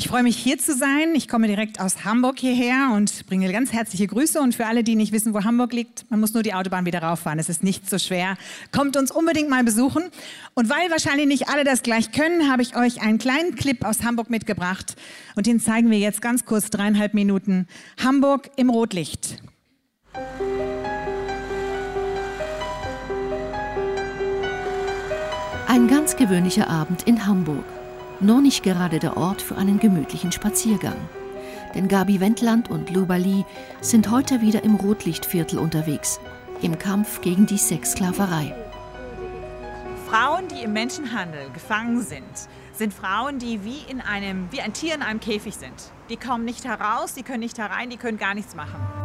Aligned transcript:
Ich 0.00 0.06
freue 0.06 0.22
mich 0.22 0.36
hier 0.36 0.58
zu 0.58 0.76
sein. 0.76 1.16
Ich 1.16 1.26
komme 1.26 1.48
direkt 1.48 1.80
aus 1.80 2.04
Hamburg 2.04 2.38
hierher 2.38 2.92
und 2.94 3.26
bringe 3.26 3.50
ganz 3.52 3.72
herzliche 3.72 4.06
Grüße. 4.06 4.40
Und 4.40 4.54
für 4.54 4.66
alle, 4.66 4.84
die 4.84 4.94
nicht 4.94 5.10
wissen, 5.10 5.34
wo 5.34 5.42
Hamburg 5.42 5.72
liegt, 5.72 6.08
man 6.08 6.20
muss 6.20 6.34
nur 6.34 6.44
die 6.44 6.54
Autobahn 6.54 6.86
wieder 6.86 7.02
rauffahren. 7.02 7.40
Es 7.40 7.48
ist 7.48 7.64
nicht 7.64 7.90
so 7.90 7.98
schwer. 7.98 8.36
Kommt 8.70 8.96
uns 8.96 9.10
unbedingt 9.10 9.50
mal 9.50 9.64
besuchen. 9.64 10.04
Und 10.54 10.70
weil 10.70 10.88
wahrscheinlich 10.92 11.26
nicht 11.26 11.48
alle 11.48 11.64
das 11.64 11.82
gleich 11.82 12.12
können, 12.12 12.48
habe 12.48 12.62
ich 12.62 12.76
euch 12.76 13.02
einen 13.02 13.18
kleinen 13.18 13.56
Clip 13.56 13.84
aus 13.84 14.04
Hamburg 14.04 14.30
mitgebracht. 14.30 14.94
Und 15.34 15.48
den 15.48 15.58
zeigen 15.58 15.90
wir 15.90 15.98
jetzt 15.98 16.22
ganz 16.22 16.44
kurz, 16.44 16.70
dreieinhalb 16.70 17.12
Minuten. 17.12 17.66
Hamburg 18.00 18.50
im 18.54 18.70
Rotlicht. 18.70 19.42
Ein 25.66 25.88
ganz 25.88 26.14
gewöhnlicher 26.14 26.70
Abend 26.70 27.02
in 27.02 27.26
Hamburg 27.26 27.64
noch 28.20 28.40
nicht 28.40 28.62
gerade 28.62 28.98
der 28.98 29.16
Ort 29.16 29.42
für 29.42 29.56
einen 29.56 29.78
gemütlichen 29.78 30.32
Spaziergang. 30.32 30.96
Denn 31.74 31.88
Gabi 31.88 32.20
Wendland 32.20 32.70
und 32.70 32.90
Luba 32.90 33.16
Lee 33.16 33.44
sind 33.80 34.10
heute 34.10 34.40
wieder 34.40 34.64
im 34.64 34.74
Rotlichtviertel 34.74 35.58
unterwegs, 35.58 36.18
im 36.62 36.78
Kampf 36.78 37.20
gegen 37.20 37.46
die 37.46 37.58
Sexsklaverei. 37.58 38.54
Frauen, 40.08 40.48
die 40.48 40.62
im 40.62 40.72
Menschenhandel 40.72 41.50
gefangen 41.50 42.00
sind, 42.00 42.24
sind 42.72 42.94
Frauen, 42.94 43.38
die 43.38 43.64
wie, 43.64 43.82
in 43.90 44.00
einem, 44.00 44.48
wie 44.50 44.60
ein 44.60 44.72
Tier 44.72 44.94
in 44.94 45.02
einem 45.02 45.20
Käfig 45.20 45.56
sind. 45.56 45.92
Die 46.08 46.16
kommen 46.16 46.44
nicht 46.44 46.64
heraus, 46.64 47.14
die 47.14 47.22
können 47.22 47.40
nicht 47.40 47.58
herein, 47.58 47.90
die 47.90 47.98
können 47.98 48.18
gar 48.18 48.34
nichts 48.34 48.54
machen. 48.54 48.97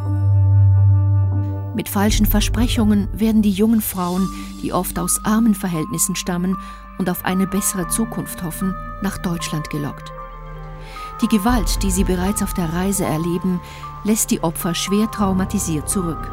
Mit 1.76 1.90
falschen 1.90 2.28
Versprechungen 2.28 3.10
werden 3.14 3.42
die 3.42 3.52
jungen 3.52 3.82
Frauen, 3.82 4.30
die 4.62 4.74
oft 4.74 5.00
aus 5.00 5.20
armen 5.26 5.56
Verhältnissen 5.56 6.16
stammen 6.16 6.56
und 7.00 7.10
auf 7.10 7.26
eine 7.26 7.48
bessere 7.48 7.88
Zukunft 7.88 8.44
hoffen, 8.44 8.76
nach 9.02 9.18
Deutschland 9.18 9.70
gelockt. 9.72 10.12
Die 11.22 11.28
Gewalt, 11.28 11.82
die 11.82 11.90
sie 11.90 12.04
bereits 12.04 12.44
auf 12.44 12.54
der 12.54 12.74
Reise 12.74 13.06
erleben, 13.06 13.60
lässt 14.04 14.30
die 14.30 14.44
Opfer 14.44 14.76
schwer 14.76 15.10
traumatisiert 15.10 15.90
zurück. 15.90 16.32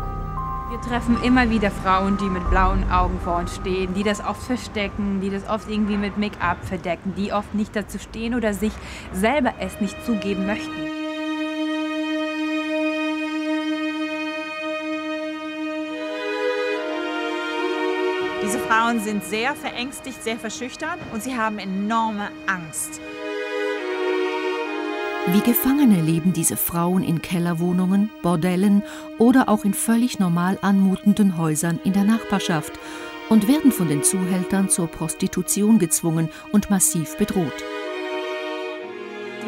Wir 0.68 0.80
treffen 0.83 1.20
immer 1.22 1.48
wieder 1.50 1.70
Frauen, 1.70 2.16
die 2.18 2.28
mit 2.28 2.48
blauen 2.50 2.91
Augen 2.91 3.18
vor 3.24 3.38
uns 3.38 3.56
stehen, 3.56 3.94
die 3.94 4.02
das 4.02 4.20
oft 4.24 4.42
verstecken, 4.42 5.20
die 5.20 5.30
das 5.30 5.48
oft 5.48 5.70
irgendwie 5.70 5.96
mit 5.96 6.18
Make-up 6.18 6.64
verdecken, 6.64 7.14
die 7.16 7.33
oft 7.33 7.55
nicht 7.55 7.74
dazu 7.74 7.98
stehen 7.98 8.34
oder 8.34 8.52
sich 8.52 8.72
selber 9.12 9.55
es 9.58 9.80
nicht 9.80 9.96
zugeben 10.05 10.46
möchten. 10.46 10.99
Frauen 18.70 19.00
sind 19.00 19.24
sehr 19.24 19.56
verängstigt, 19.56 20.22
sehr 20.22 20.38
verschüchtert 20.38 20.96
und 21.12 21.24
sie 21.24 21.36
haben 21.36 21.58
enorme 21.58 22.28
Angst. 22.46 23.00
Wie 25.27 25.40
Gefangene 25.40 26.00
leben 26.00 26.32
diese 26.32 26.56
Frauen 26.56 27.02
in 27.02 27.20
Kellerwohnungen, 27.20 28.10
Bordellen 28.22 28.84
oder 29.18 29.48
auch 29.48 29.64
in 29.64 29.74
völlig 29.74 30.20
normal 30.20 30.56
anmutenden 30.62 31.36
Häusern 31.36 31.80
in 31.82 31.94
der 31.94 32.04
Nachbarschaft 32.04 32.78
und 33.28 33.48
werden 33.48 33.72
von 33.72 33.88
den 33.88 34.04
Zuhältern 34.04 34.68
zur 34.68 34.86
Prostitution 34.86 35.80
gezwungen 35.80 36.28
und 36.52 36.70
massiv 36.70 37.16
bedroht. 37.16 37.64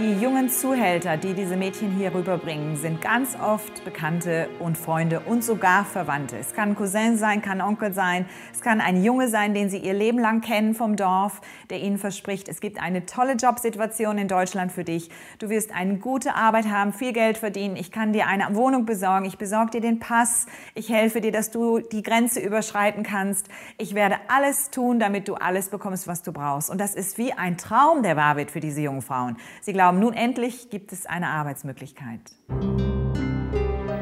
Die 0.03 0.21
jungen 0.21 0.51
Zuhälter, 0.51 1.17
die 1.17 1.33
diese 1.33 1.57
Mädchen 1.57 1.93
hier 1.93 2.13
rüberbringen, 2.13 2.75
sind 2.75 3.01
ganz 3.01 3.37
oft 3.41 3.85
Bekannte 3.85 4.49
und 4.59 4.77
Freunde 4.77 5.21
und 5.21 5.45
sogar 5.45 5.85
Verwandte. 5.85 6.37
Es 6.39 6.55
kann 6.55 6.75
Cousin 6.75 7.17
sein, 7.17 7.41
kann 7.41 7.61
Onkel 7.61 7.93
sein, 7.93 8.27
es 8.53 8.63
kann 8.63 8.81
ein 8.81 9.05
Junge 9.05 9.29
sein, 9.29 9.55
den 9.55 9.71
sie 9.71 9.79
ihr 9.79 9.95
Leben 9.95 10.19
lang 10.19 10.41
kennen 10.41 10.75
vom 10.75 10.97
Dorf, 10.97 11.41
der 11.71 11.79
ihnen 11.79 11.99
verspricht, 11.99 12.49
es 12.49 12.61
gibt 12.61 12.83
eine 12.83 13.07
tolle 13.07 13.35
Jobsituation 13.35 14.19
in 14.19 14.27
Deutschland 14.27 14.73
für 14.73 14.83
dich. 14.83 15.09
Du 15.39 15.51
wirst 15.51 15.73
eine 15.73 15.99
gute 15.99 16.35
Arbeit 16.35 16.69
haben, 16.69 16.93
viel 16.93 17.13
Geld 17.13 17.39
verdienen. 17.39 17.77
Ich 17.77 17.93
kann 17.93 18.13
dir 18.13 18.27
eine 18.27 18.57
Wohnung 18.57 18.87
besorgen. 18.87 19.25
Ich 19.25 19.39
besorge 19.39 19.71
dir 19.71 19.83
den 19.83 20.01
Pass. 20.01 20.47
Ich 20.75 20.89
helfe 20.89 21.21
dir, 21.21 21.31
dass 21.31 21.53
du 21.53 21.79
die 21.79 22.03
Grenze 22.03 22.41
überschreiten 22.41 23.05
kannst. 23.05 23.47
Ich 23.79 23.95
werde 23.95 24.17
alles 24.27 24.71
tun, 24.71 24.99
damit 24.99 25.29
du 25.29 25.35
alles 25.35 25.69
bekommst, 25.69 26.09
was 26.09 26.23
du 26.23 26.33
brauchst. 26.33 26.71
Und 26.71 26.81
das 26.81 26.97
ist 26.97 27.19
wie 27.19 27.33
ein 27.33 27.57
Traum, 27.57 28.03
der 28.03 28.17
wahr 28.17 28.37
wird 28.37 28.51
für 28.51 28.59
diese 28.59 28.81
jungen 28.81 29.03
Frauen. 29.03 29.37
Sie 29.61 29.73
glauben, 29.73 29.92
nun 29.99 30.15
endlich 30.15 30.71
gibt 30.71 30.93
es 30.93 31.07
eine 31.07 31.29
Arbeitsmöglichkeit. 31.29 32.21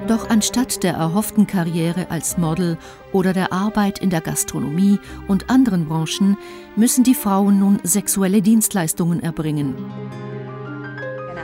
Doch 0.08 0.28
anstatt 0.28 0.82
der 0.82 0.94
erhofften 0.94 1.46
Karriere 1.46 2.10
als 2.10 2.36
Model 2.36 2.78
oder 3.12 3.32
der 3.32 3.52
Arbeit 3.52 4.00
in 4.00 4.10
der 4.10 4.20
Gastronomie 4.20 4.98
und 5.28 5.48
anderen 5.50 5.86
Branchen 5.86 6.36
müssen 6.74 7.04
die 7.04 7.14
Frauen 7.14 7.60
nun 7.60 7.78
sexuelle 7.84 8.42
Dienstleistungen 8.42 9.22
erbringen. 9.22 9.76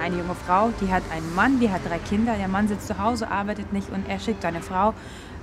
Eine 0.02 0.18
junge 0.18 0.34
Frau, 0.34 0.70
die 0.80 0.92
hat 0.92 1.02
einen 1.10 1.34
Mann, 1.34 1.58
die 1.60 1.70
hat 1.70 1.80
drei 1.88 1.98
Kinder, 1.98 2.36
der 2.36 2.48
Mann 2.48 2.68
sitzt 2.68 2.86
zu 2.86 2.98
Hause, 2.98 3.30
arbeitet 3.30 3.72
nicht 3.72 3.90
und 3.90 4.08
er 4.08 4.18
schickt 4.18 4.42
seine 4.42 4.60
Frau 4.60 4.94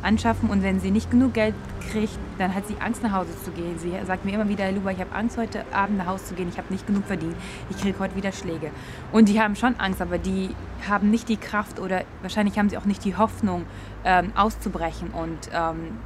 anschaffen 0.03 0.49
und 0.49 0.63
wenn 0.63 0.79
sie 0.79 0.91
nicht 0.91 1.09
genug 1.09 1.33
Geld 1.33 1.55
kriegt, 1.91 2.17
dann 2.37 2.53
hat 2.53 2.67
sie 2.67 2.75
Angst 2.79 3.03
nach 3.03 3.13
Hause 3.13 3.31
zu 3.43 3.51
gehen. 3.51 3.79
Sie 3.79 3.93
sagt 4.05 4.25
mir 4.25 4.33
immer 4.33 4.47
wieder, 4.47 4.71
Luba, 4.71 4.91
ich 4.91 4.99
habe 4.99 5.13
Angst 5.13 5.37
heute 5.37 5.65
Abend 5.73 5.97
nach 5.97 6.07
Hause 6.07 6.25
zu 6.25 6.33
gehen, 6.35 6.49
ich 6.49 6.57
habe 6.57 6.71
nicht 6.71 6.85
genug 6.85 7.05
verdient, 7.05 7.35
ich 7.69 7.77
kriege 7.77 7.97
heute 7.99 8.15
wieder 8.15 8.31
Schläge. 8.31 8.71
Und 9.11 9.29
die 9.29 9.41
haben 9.41 9.55
schon 9.55 9.79
Angst, 9.79 10.01
aber 10.01 10.17
die 10.17 10.49
haben 10.87 11.09
nicht 11.09 11.29
die 11.29 11.37
Kraft 11.37 11.79
oder 11.79 12.03
wahrscheinlich 12.21 12.59
haben 12.59 12.69
sie 12.69 12.77
auch 12.77 12.85
nicht 12.85 13.03
die 13.05 13.15
Hoffnung 13.15 13.65
ähm, 14.03 14.31
auszubrechen 14.35 15.09
und 15.11 15.49
ähm, 15.53 15.97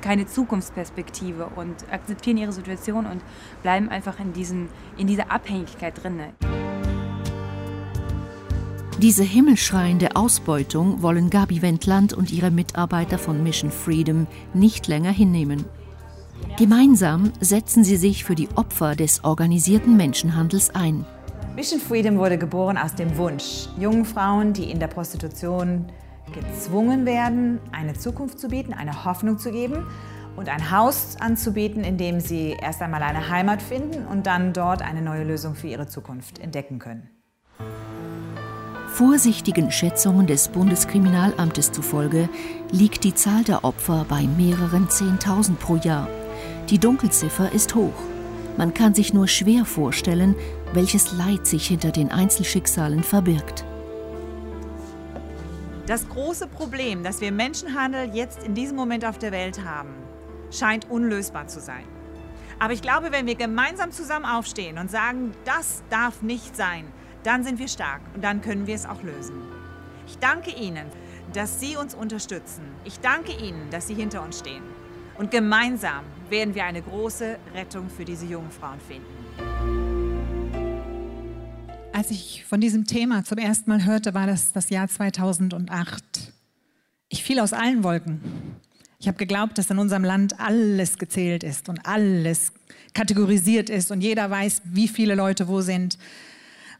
keine 0.00 0.26
Zukunftsperspektive 0.26 1.46
und 1.56 1.74
akzeptieren 1.90 2.36
ihre 2.36 2.52
Situation 2.52 3.06
und 3.06 3.22
bleiben 3.62 3.88
einfach 3.88 4.18
in, 4.20 4.32
diesen, 4.32 4.68
in 4.96 5.06
dieser 5.06 5.30
Abhängigkeit 5.30 6.02
drin. 6.02 6.20
Diese 9.02 9.22
himmelschreiende 9.22 10.16
Ausbeutung 10.16 11.02
wollen 11.02 11.28
Gabi 11.28 11.60
Wendland 11.60 12.14
und 12.14 12.32
ihre 12.32 12.50
Mitarbeiter 12.50 13.18
von 13.18 13.42
Mission 13.42 13.70
Freedom 13.70 14.26
nicht 14.54 14.86
länger 14.86 15.10
hinnehmen. 15.10 15.66
Gemeinsam 16.58 17.30
setzen 17.38 17.84
sie 17.84 17.98
sich 17.98 18.24
für 18.24 18.34
die 18.34 18.48
Opfer 18.56 18.96
des 18.96 19.22
organisierten 19.22 19.98
Menschenhandels 19.98 20.74
ein. 20.74 21.04
Mission 21.54 21.78
Freedom 21.78 22.16
wurde 22.16 22.38
geboren 22.38 22.78
aus 22.78 22.94
dem 22.94 23.18
Wunsch, 23.18 23.68
jungen 23.78 24.06
Frauen, 24.06 24.54
die 24.54 24.70
in 24.70 24.80
der 24.80 24.86
Prostitution 24.86 25.84
gezwungen 26.32 27.04
werden, 27.04 27.60
eine 27.72 27.92
Zukunft 27.92 28.40
zu 28.40 28.48
bieten, 28.48 28.72
eine 28.72 29.04
Hoffnung 29.04 29.38
zu 29.38 29.50
geben 29.50 29.86
und 30.36 30.48
ein 30.48 30.70
Haus 30.70 31.16
anzubieten, 31.20 31.84
in 31.84 31.98
dem 31.98 32.18
sie 32.18 32.56
erst 32.62 32.80
einmal 32.80 33.02
eine 33.02 33.28
Heimat 33.28 33.60
finden 33.60 34.06
und 34.06 34.26
dann 34.26 34.54
dort 34.54 34.80
eine 34.80 35.02
neue 35.02 35.24
Lösung 35.24 35.54
für 35.54 35.68
ihre 35.68 35.86
Zukunft 35.86 36.38
entdecken 36.38 36.78
können. 36.78 37.10
Vorsichtigen 38.96 39.70
Schätzungen 39.70 40.26
des 40.26 40.48
Bundeskriminalamtes 40.48 41.70
zufolge 41.70 42.30
liegt 42.70 43.04
die 43.04 43.14
Zahl 43.14 43.44
der 43.44 43.62
Opfer 43.62 44.06
bei 44.08 44.22
mehreren 44.22 44.88
Zehntausend 44.88 45.60
pro 45.60 45.76
Jahr. 45.76 46.08
Die 46.70 46.78
Dunkelziffer 46.78 47.52
ist 47.52 47.74
hoch. 47.74 47.92
Man 48.56 48.72
kann 48.72 48.94
sich 48.94 49.12
nur 49.12 49.28
schwer 49.28 49.66
vorstellen, 49.66 50.34
welches 50.72 51.12
Leid 51.12 51.46
sich 51.46 51.66
hinter 51.66 51.90
den 51.90 52.10
Einzelschicksalen 52.10 53.02
verbirgt. 53.02 53.66
Das 55.86 56.08
große 56.08 56.46
Problem, 56.46 57.04
das 57.04 57.20
wir 57.20 57.32
Menschenhandel 57.32 58.14
jetzt 58.14 58.44
in 58.44 58.54
diesem 58.54 58.78
Moment 58.78 59.04
auf 59.04 59.18
der 59.18 59.30
Welt 59.30 59.62
haben, 59.62 59.92
scheint 60.50 60.90
unlösbar 60.90 61.48
zu 61.48 61.60
sein. 61.60 61.84
Aber 62.58 62.72
ich 62.72 62.80
glaube, 62.80 63.12
wenn 63.12 63.26
wir 63.26 63.34
gemeinsam 63.34 63.92
zusammen 63.92 64.24
aufstehen 64.24 64.78
und 64.78 64.90
sagen, 64.90 65.32
das 65.44 65.82
darf 65.90 66.22
nicht 66.22 66.56
sein, 66.56 66.86
dann 67.26 67.42
sind 67.42 67.58
wir 67.58 67.66
stark 67.66 68.02
und 68.14 68.22
dann 68.22 68.40
können 68.40 68.68
wir 68.68 68.76
es 68.76 68.86
auch 68.86 69.02
lösen. 69.02 69.34
Ich 70.06 70.16
danke 70.18 70.52
Ihnen, 70.52 70.86
dass 71.32 71.58
Sie 71.58 71.76
uns 71.76 71.92
unterstützen. 71.92 72.62
Ich 72.84 73.00
danke 73.00 73.32
Ihnen, 73.32 73.68
dass 73.70 73.88
Sie 73.88 73.94
hinter 73.94 74.22
uns 74.22 74.38
stehen. 74.38 74.62
Und 75.18 75.32
gemeinsam 75.32 76.04
werden 76.30 76.54
wir 76.54 76.64
eine 76.64 76.82
große 76.82 77.36
Rettung 77.52 77.90
für 77.90 78.04
diese 78.04 78.26
jungen 78.26 78.50
Frauen 78.52 78.78
finden. 78.80 79.06
Als 81.92 82.10
ich 82.10 82.44
von 82.44 82.60
diesem 82.60 82.84
Thema 82.84 83.24
zum 83.24 83.38
ersten 83.38 83.70
Mal 83.70 83.84
hörte, 83.84 84.14
war 84.14 84.28
das 84.28 84.52
das 84.52 84.70
Jahr 84.70 84.86
2008. 84.86 86.32
Ich 87.08 87.24
fiel 87.24 87.40
aus 87.40 87.52
allen 87.52 87.82
Wolken. 87.82 88.20
Ich 89.00 89.08
habe 89.08 89.18
geglaubt, 89.18 89.58
dass 89.58 89.70
in 89.70 89.78
unserem 89.78 90.04
Land 90.04 90.38
alles 90.38 90.98
gezählt 90.98 91.42
ist 91.42 91.68
und 91.68 91.86
alles 91.86 92.52
kategorisiert 92.94 93.68
ist 93.68 93.90
und 93.90 94.00
jeder 94.00 94.30
weiß, 94.30 94.62
wie 94.64 94.86
viele 94.88 95.14
Leute 95.16 95.48
wo 95.48 95.60
sind. 95.60 95.98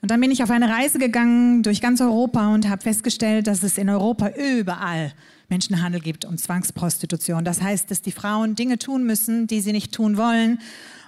Und 0.03 0.11
dann 0.11 0.21
bin 0.21 0.31
ich 0.31 0.43
auf 0.43 0.51
eine 0.51 0.69
Reise 0.69 0.99
gegangen 0.99 1.63
durch 1.63 1.81
ganz 1.81 2.01
Europa 2.01 2.53
und 2.53 2.69
habe 2.69 2.83
festgestellt, 2.83 3.47
dass 3.47 3.63
es 3.63 3.79
in 3.79 3.89
Europa 3.89 4.31
überall 4.31 5.13
Menschenhandel 5.49 6.01
gibt 6.01 6.25
und 6.25 6.39
Zwangsprostitution. 6.39 7.45
Das 7.45 7.63
heißt, 7.63 7.91
dass 7.91 8.03
die 8.03 8.13
Frauen 8.13 8.55
Dinge 8.55 8.79
tun 8.79 9.05
müssen, 9.05 9.47
die 9.47 9.61
sie 9.61 9.73
nicht 9.73 9.93
tun 9.93 10.17
wollen. 10.17 10.59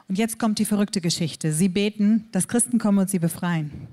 Und 0.08 0.16
jetzt 0.16 0.38
kommt 0.38 0.58
die 0.58 0.64
verrückte 0.64 1.00
Geschichte. 1.00 1.52
Sie 1.52 1.68
beten, 1.68 2.28
dass 2.32 2.48
Christen 2.48 2.78
kommen 2.78 2.98
und 2.98 3.10
sie 3.10 3.18
befreien. 3.18 3.88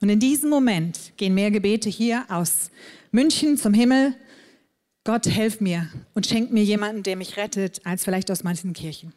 Und 0.00 0.08
in 0.08 0.18
diesem 0.18 0.50
Moment 0.50 1.12
gehen 1.16 1.34
mehr 1.34 1.50
Gebete 1.50 1.88
hier 1.88 2.24
aus 2.28 2.70
München 3.12 3.56
zum 3.56 3.74
Himmel. 3.74 4.14
Gott, 5.04 5.26
helf 5.26 5.60
mir 5.60 5.88
und 6.14 6.26
schenk 6.26 6.52
mir 6.52 6.64
jemanden, 6.64 7.02
der 7.02 7.16
mich 7.16 7.36
rettet, 7.36 7.80
als 7.84 8.04
vielleicht 8.04 8.30
aus 8.30 8.42
manchen 8.42 8.72
Kirchen. 8.72 9.12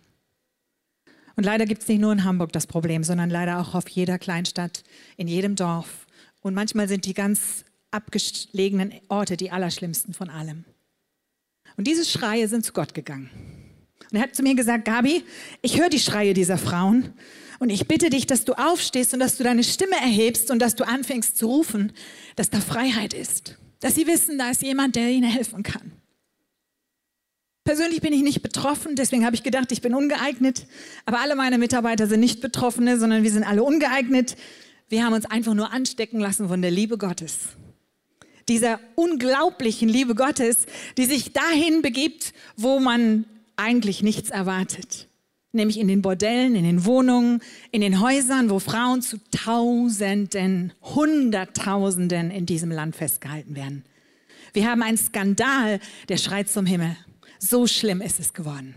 Und 1.37 1.43
leider 1.43 1.65
gibt 1.65 1.83
es 1.83 1.87
nicht 1.87 2.01
nur 2.01 2.11
in 2.11 2.23
Hamburg 2.23 2.51
das 2.51 2.65
Problem, 2.65 3.03
sondern 3.03 3.29
leider 3.29 3.59
auch 3.59 3.75
auf 3.75 3.87
jeder 3.87 4.17
Kleinstadt, 4.17 4.83
in 5.17 5.27
jedem 5.27 5.55
Dorf. 5.55 6.07
Und 6.41 6.55
manchmal 6.55 6.87
sind 6.87 7.05
die 7.05 7.13
ganz 7.13 7.63
abgelegenen 7.91 8.93
Orte 9.07 9.37
die 9.37 9.51
allerschlimmsten 9.51 10.13
von 10.15 10.29
allem. 10.29 10.65
Und 11.77 11.85
diese 11.85 12.05
Schreie 12.05 12.47
sind 12.47 12.65
zu 12.65 12.73
Gott 12.73 12.95
gegangen. 12.95 13.29
Und 14.11 14.17
er 14.17 14.23
hat 14.23 14.35
zu 14.35 14.41
mir 14.41 14.55
gesagt, 14.55 14.85
Gabi, 14.85 15.23
ich 15.61 15.79
höre 15.79 15.89
die 15.89 15.99
Schreie 15.99 16.33
dieser 16.33 16.57
Frauen 16.57 17.13
und 17.59 17.69
ich 17.69 17.87
bitte 17.87 18.09
dich, 18.09 18.25
dass 18.25 18.43
du 18.43 18.53
aufstehst 18.53 19.13
und 19.13 19.19
dass 19.19 19.37
du 19.37 19.43
deine 19.43 19.63
Stimme 19.63 19.95
erhebst 19.95 20.49
und 20.49 20.59
dass 20.59 20.75
du 20.75 20.87
anfängst 20.87 21.37
zu 21.37 21.45
rufen, 21.45 21.91
dass 22.35 22.49
da 22.49 22.61
Freiheit 22.61 23.13
ist. 23.13 23.57
Dass 23.79 23.93
sie 23.93 24.07
wissen, 24.07 24.39
da 24.39 24.49
ist 24.49 24.63
jemand, 24.63 24.95
der 24.95 25.09
ihnen 25.09 25.29
helfen 25.29 25.61
kann. 25.61 25.91
Persönlich 27.67 27.99
bin 27.99 28.13
ich 28.13 28.21
nicht 28.21 28.41
betroffen, 28.41 28.95
deswegen 28.95 29.25
habe 29.25 29.35
ich 29.35 29.43
gedacht, 29.43 29.73
ich 29.73 29.81
bin 29.81 29.93
ungeeignet. 29.93 30.67
Aber 31.05 31.19
alle 31.19 31.35
meine 31.35 31.57
Mitarbeiter 31.57 32.07
sind 32.07 32.21
nicht 32.21 32.39
Betroffene, 32.39 32.97
sondern 32.97 33.23
wir 33.23 33.31
sind 33.31 33.43
alle 33.43 33.61
ungeeignet. 33.61 34.37
Wir 34.87 35.03
haben 35.03 35.11
uns 35.11 35.25
einfach 35.25 35.53
nur 35.53 35.73
anstecken 35.73 36.21
lassen 36.21 36.47
von 36.47 36.61
der 36.61 36.71
Liebe 36.71 36.97
Gottes. 36.97 37.39
Dieser 38.47 38.79
unglaublichen 38.95 39.89
Liebe 39.89 40.15
Gottes, 40.15 40.65
die 40.97 41.03
sich 41.03 41.33
dahin 41.33 41.81
begibt, 41.81 42.33
wo 42.55 42.79
man 42.79 43.25
eigentlich 43.57 44.01
nichts 44.01 44.29
erwartet. 44.29 45.09
Nämlich 45.51 45.77
in 45.77 45.89
den 45.89 46.01
Bordellen, 46.01 46.55
in 46.55 46.63
den 46.63 46.85
Wohnungen, 46.85 47.41
in 47.71 47.81
den 47.81 47.99
Häusern, 47.99 48.49
wo 48.49 48.59
Frauen 48.59 49.01
zu 49.01 49.17
Tausenden, 49.31 50.71
Hunderttausenden 50.81 52.31
in 52.31 52.45
diesem 52.45 52.71
Land 52.71 52.95
festgehalten 52.95 53.57
werden. 53.57 53.83
Wir 54.53 54.71
haben 54.71 54.81
einen 54.81 54.97
Skandal, 54.97 55.81
der 56.07 56.15
schreit 56.15 56.47
zum 56.47 56.65
Himmel. 56.65 56.95
So 57.39 57.67
schlimm 57.67 58.01
ist 58.01 58.19
es 58.19 58.33
geworden. 58.33 58.75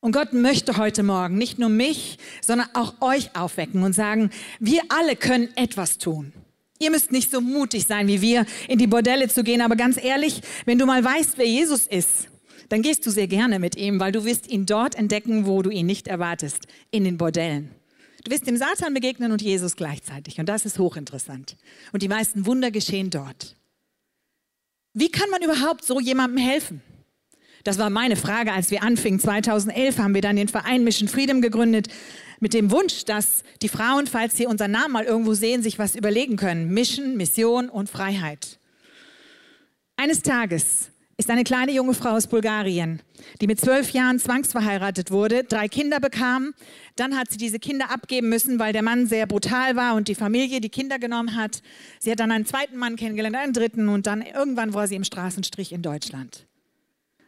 Und 0.00 0.12
Gott 0.12 0.32
möchte 0.32 0.78
heute 0.78 1.02
Morgen 1.02 1.36
nicht 1.36 1.58
nur 1.58 1.68
mich, 1.68 2.18
sondern 2.40 2.68
auch 2.74 2.94
euch 3.02 3.36
aufwecken 3.36 3.82
und 3.82 3.92
sagen, 3.92 4.30
wir 4.58 4.80
alle 4.88 5.14
können 5.14 5.48
etwas 5.56 5.98
tun. 5.98 6.32
Ihr 6.78 6.90
müsst 6.90 7.12
nicht 7.12 7.30
so 7.30 7.42
mutig 7.42 7.86
sein 7.86 8.08
wie 8.08 8.22
wir, 8.22 8.46
in 8.66 8.78
die 8.78 8.86
Bordelle 8.86 9.28
zu 9.28 9.44
gehen, 9.44 9.60
aber 9.60 9.76
ganz 9.76 10.02
ehrlich, 10.02 10.40
wenn 10.64 10.78
du 10.78 10.86
mal 10.86 11.04
weißt, 11.04 11.36
wer 11.36 11.46
Jesus 11.46 11.86
ist, 11.86 12.28
dann 12.70 12.80
gehst 12.80 13.04
du 13.04 13.10
sehr 13.10 13.26
gerne 13.26 13.58
mit 13.58 13.76
ihm, 13.76 14.00
weil 14.00 14.12
du 14.12 14.24
wirst 14.24 14.48
ihn 14.48 14.64
dort 14.64 14.94
entdecken, 14.94 15.44
wo 15.44 15.60
du 15.60 15.68
ihn 15.68 15.86
nicht 15.86 16.08
erwartest, 16.08 16.66
in 16.90 17.04
den 17.04 17.18
Bordellen. 17.18 17.70
Du 18.24 18.30
wirst 18.30 18.46
dem 18.46 18.56
Satan 18.56 18.94
begegnen 18.94 19.32
und 19.32 19.42
Jesus 19.42 19.76
gleichzeitig. 19.76 20.38
Und 20.38 20.48
das 20.48 20.64
ist 20.64 20.78
hochinteressant. 20.78 21.56
Und 21.92 22.02
die 22.02 22.08
meisten 22.08 22.46
Wunder 22.46 22.70
geschehen 22.70 23.10
dort. 23.10 23.56
Wie 24.94 25.10
kann 25.10 25.30
man 25.30 25.42
überhaupt 25.42 25.84
so 25.84 26.00
jemandem 26.00 26.38
helfen? 26.38 26.82
Das 27.64 27.78
war 27.78 27.90
meine 27.90 28.16
Frage, 28.16 28.52
als 28.52 28.70
wir 28.70 28.82
anfingen. 28.82 29.20
2011 29.20 29.98
haben 29.98 30.14
wir 30.14 30.22
dann 30.22 30.36
den 30.36 30.48
Verein 30.48 30.84
Mission 30.84 31.08
Freedom 31.08 31.40
gegründet 31.40 31.88
mit 32.40 32.54
dem 32.54 32.70
Wunsch, 32.70 33.04
dass 33.04 33.42
die 33.62 33.68
Frauen, 33.68 34.06
falls 34.06 34.36
sie 34.36 34.46
unseren 34.46 34.70
Namen 34.70 34.92
mal 34.92 35.04
irgendwo 35.04 35.34
sehen, 35.34 35.62
sich 35.62 35.78
was 35.78 35.94
überlegen 35.94 36.36
können. 36.36 36.72
Mission, 36.72 37.16
Mission 37.16 37.68
und 37.68 37.90
Freiheit. 37.90 38.58
Eines 39.96 40.22
Tages 40.22 40.90
ist 41.18 41.28
eine 41.28 41.44
kleine 41.44 41.72
junge 41.72 41.92
Frau 41.92 42.12
aus 42.12 42.26
Bulgarien, 42.26 43.02
die 43.42 43.46
mit 43.46 43.60
zwölf 43.60 43.90
Jahren 43.90 44.18
zwangsverheiratet 44.18 45.10
wurde, 45.10 45.44
drei 45.44 45.68
Kinder 45.68 46.00
bekam. 46.00 46.54
Dann 46.96 47.18
hat 47.18 47.30
sie 47.30 47.36
diese 47.36 47.58
Kinder 47.58 47.90
abgeben 47.90 48.30
müssen, 48.30 48.58
weil 48.58 48.72
der 48.72 48.80
Mann 48.80 49.06
sehr 49.06 49.26
brutal 49.26 49.76
war 49.76 49.96
und 49.96 50.08
die 50.08 50.14
Familie 50.14 50.62
die 50.62 50.70
Kinder 50.70 50.98
genommen 50.98 51.36
hat. 51.36 51.60
Sie 51.98 52.10
hat 52.10 52.20
dann 52.20 52.32
einen 52.32 52.46
zweiten 52.46 52.78
Mann 52.78 52.96
kennengelernt, 52.96 53.36
einen 53.36 53.52
dritten 53.52 53.90
und 53.90 54.06
dann 54.06 54.22
irgendwann 54.22 54.72
war 54.72 54.88
sie 54.88 54.96
im 54.96 55.04
Straßenstrich 55.04 55.72
in 55.72 55.82
Deutschland. 55.82 56.46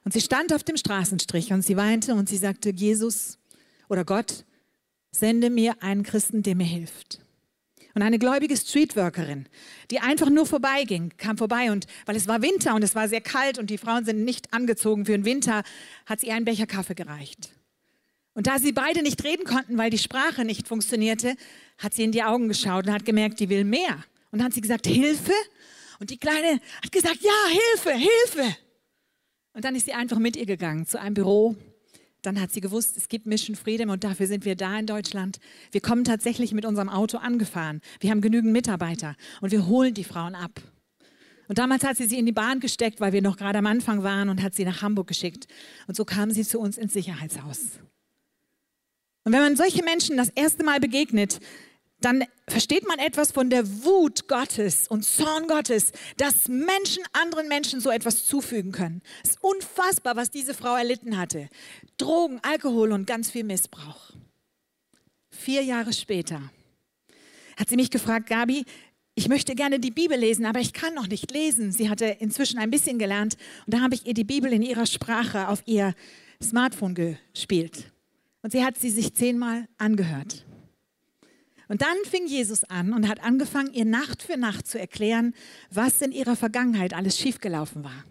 Und 0.05 0.13
sie 0.13 0.21
stand 0.21 0.53
auf 0.53 0.65
dem 0.65 0.77
Straßenstrich 0.77 1.53
und 1.53 1.63
sie 1.63 1.77
weinte 1.77 2.15
und 2.15 2.29
sie 2.29 2.37
sagte, 2.37 2.71
Jesus 2.71 3.39
oder 3.89 4.05
Gott, 4.05 4.45
sende 5.11 5.51
mir 5.51 5.83
einen 5.83 6.03
Christen, 6.03 6.43
der 6.43 6.57
mir 6.57 6.67
hilft. 6.67 7.21
Und 7.95 8.03
eine 8.03 8.19
gläubige 8.19 8.57
Streetworkerin, 8.57 9.47
die 9.91 10.01
einfach 10.01 10.31
nur 10.31 10.47
vorbeiging, 10.47 11.13
kam 11.19 11.37
vorbei 11.37 11.71
und 11.71 11.87
weil 12.07 12.17
es 12.17 12.27
war 12.27 12.41
Winter 12.41 12.75
und 12.75 12.83
es 12.83 12.95
war 12.95 13.07
sehr 13.07 13.21
kalt 13.21 13.59
und 13.59 13.69
die 13.69 13.77
Frauen 13.77 14.05
sind 14.05 14.25
nicht 14.25 14.53
angezogen 14.55 15.05
für 15.05 15.13
den 15.13 15.27
Winter, 15.27 15.63
hat 16.07 16.21
sie 16.21 16.33
einen 16.33 16.47
Becher 16.47 16.67
Kaffee 16.67 16.95
gereicht. 16.95 17.51
Und 18.35 18.47
da 18.47 18.59
sie 18.59 18.73
beide 18.73 19.03
nicht 19.03 19.23
reden 19.25 19.45
konnten, 19.45 19.77
weil 19.77 19.91
die 19.91 19.99
Sprache 19.99 20.47
nicht 20.47 20.67
funktionierte, 20.67 21.37
hat 21.77 21.93
sie 21.93 22.05
in 22.05 22.13
die 22.13 22.23
Augen 22.23 22.49
geschaut 22.49 22.87
und 22.87 22.93
hat 22.93 23.05
gemerkt, 23.05 23.41
die 23.41 23.51
will 23.51 23.65
mehr. 23.65 24.03
Und 24.31 24.39
dann 24.39 24.45
hat 24.45 24.55
sie 24.55 24.63
gesagt, 24.63 24.87
Hilfe. 24.87 25.35
Und 26.01 26.09
die 26.09 26.17
Kleine 26.17 26.61
hat 26.83 26.91
gesagt, 26.91 27.19
ja, 27.21 27.31
Hilfe, 27.49 27.93
Hilfe. 27.93 28.57
Und 29.55 29.65
dann 29.65 29.75
ist 29.75 29.87
sie 29.87 29.93
einfach 29.93 30.19
mit 30.19 30.37
ihr 30.37 30.47
gegangen 30.47 30.87
zu 30.87 31.01
einem 31.01 31.15
Büro. 31.15 31.57
Dann 32.23 32.41
hat 32.41 32.53
sie 32.53 32.61
gewusst, 32.61 32.97
es 32.97 33.09
gibt 33.09 33.27
Mission 33.27 33.57
Freedom 33.57 33.91
und 33.91 34.05
dafür 34.05 34.27
sind 34.27 34.45
wir 34.45 34.55
da 34.55 34.79
in 34.79 34.87
Deutschland. 34.87 35.39
Wir 35.73 35.81
kommen 35.81 36.05
tatsächlich 36.05 36.53
mit 36.53 36.65
unserem 36.65 36.89
Auto 36.89 37.19
angefahren. 37.19 37.81
Wir 38.01 38.11
haben 38.11 38.21
genügend 38.21 38.53
Mitarbeiter 38.53 39.17
und 39.41 39.51
wir 39.51 39.67
holen 39.67 39.93
die 39.93 40.05
Frauen 40.05 40.35
ab. 40.35 40.63
Und 41.49 41.59
damals 41.59 41.85
hat 41.85 41.97
sie 41.97 42.07
sie 42.07 42.19
in 42.19 42.27
die 42.27 42.33
Bahn 42.33 42.61
gesteckt, 42.61 43.01
weil 43.01 43.13
wir 43.13 43.23
noch 43.23 43.37
gerade 43.37 43.59
am 43.59 43.67
Anfang 43.67 44.03
waren 44.05 44.29
und 44.29 44.43
hat 44.43 44.55
sie 44.55 44.65
nach 44.65 44.83
Hamburg 44.83 45.09
geschickt. 45.09 45.49
Und 45.89 45.97
so 45.97 46.05
kam 46.05 46.31
sie 46.31 46.45
zu 46.45 46.61
uns 46.61 46.79
ins 46.79 46.93
Sicherheitshaus. 46.93 47.81
Und 49.25 49.33
wenn 49.33 49.41
man 49.41 49.57
solche 49.57 49.83
Menschen 49.83 50.17
das 50.17 50.31
erste 50.31 50.65
Mal 50.65 50.81
begegnet, 50.81 51.41
dann 52.05 52.25
versteht 52.49 52.87
man 52.87 52.99
etwas 52.99 53.33
von 53.33 53.51
der 53.51 53.67
Wut 53.85 54.29
Gottes 54.29 54.89
und 54.89 55.05
Zorn 55.05 55.47
Gottes, 55.47 55.93
dass 56.17 56.49
Menschen 56.49 57.03
anderen 57.13 57.49
Menschen 57.49 57.81
so 57.81 57.91
etwas 57.91 58.25
zufügen 58.25 58.73
können. 58.73 59.03
Es 59.23 59.31
ist 59.31 59.43
unfassbar, 59.43 60.17
was 60.17 60.31
diese 60.31 60.55
Frau 60.55 60.77
erlitten 60.77 61.19
hatte. 61.19 61.49
Drogen, 61.99 62.41
Alkohol 62.43 62.93
und 62.93 63.07
ganz 63.07 63.31
viel 63.31 63.45
Missbrauch. 63.45 64.13
Vier 65.31 65.63
Jahre 65.63 65.93
später 65.93 66.41
hat 67.57 67.69
sie 67.69 67.77
mich 67.77 67.91
gefragt, 67.91 68.29
Gabi, 68.29 68.65
ich 69.15 69.29
möchte 69.29 69.55
gerne 69.55 69.79
die 69.79 69.91
Bibel 69.91 70.19
lesen, 70.19 70.47
aber 70.47 70.61
ich 70.61 70.73
kann 70.73 70.95
noch 70.95 71.07
nicht 71.07 71.31
lesen. 71.31 71.71
Sie 71.71 71.91
hatte 71.91 72.07
inzwischen 72.07 72.59
ein 72.59 72.71
bisschen 72.71 72.99
gelernt 72.99 73.37
und 73.67 73.75
da 73.75 73.81
habe 73.81 73.95
ich 73.95 74.07
ihr 74.07 74.15
die 74.15 74.25
Bibel 74.25 74.53
in 74.53 74.63
ihrer 74.63 74.87
Sprache 74.87 75.49
auf 75.49 75.63
ihr 75.67 75.95
Smartphone 76.43 76.95
gespielt. 76.95 77.93
Und 78.43 78.53
sie 78.53 78.65
hat 78.65 78.79
sie 78.79 78.91
sich 78.91 79.15
zehnmal 79.15 79.69
angehört. 79.79 80.45
Und 81.73 81.81
dann 81.81 81.97
fing 82.05 82.27
Jesus 82.27 82.65
an 82.65 82.93
und 82.93 83.09
hat 83.09 83.25
angefangen, 83.25 83.73
ihr 83.73 83.87
Nacht 83.87 84.23
für 84.23 84.37
Nacht 84.37 84.67
zu 84.67 84.79
erklären, 84.79 85.33
was 85.71 86.03
in 86.03 86.13
ihrer 86.13 86.37
Vergangenheit 86.37 86.93
alles 86.93 87.19
schiefgelaufen 87.19 87.83
war. 87.83 88.05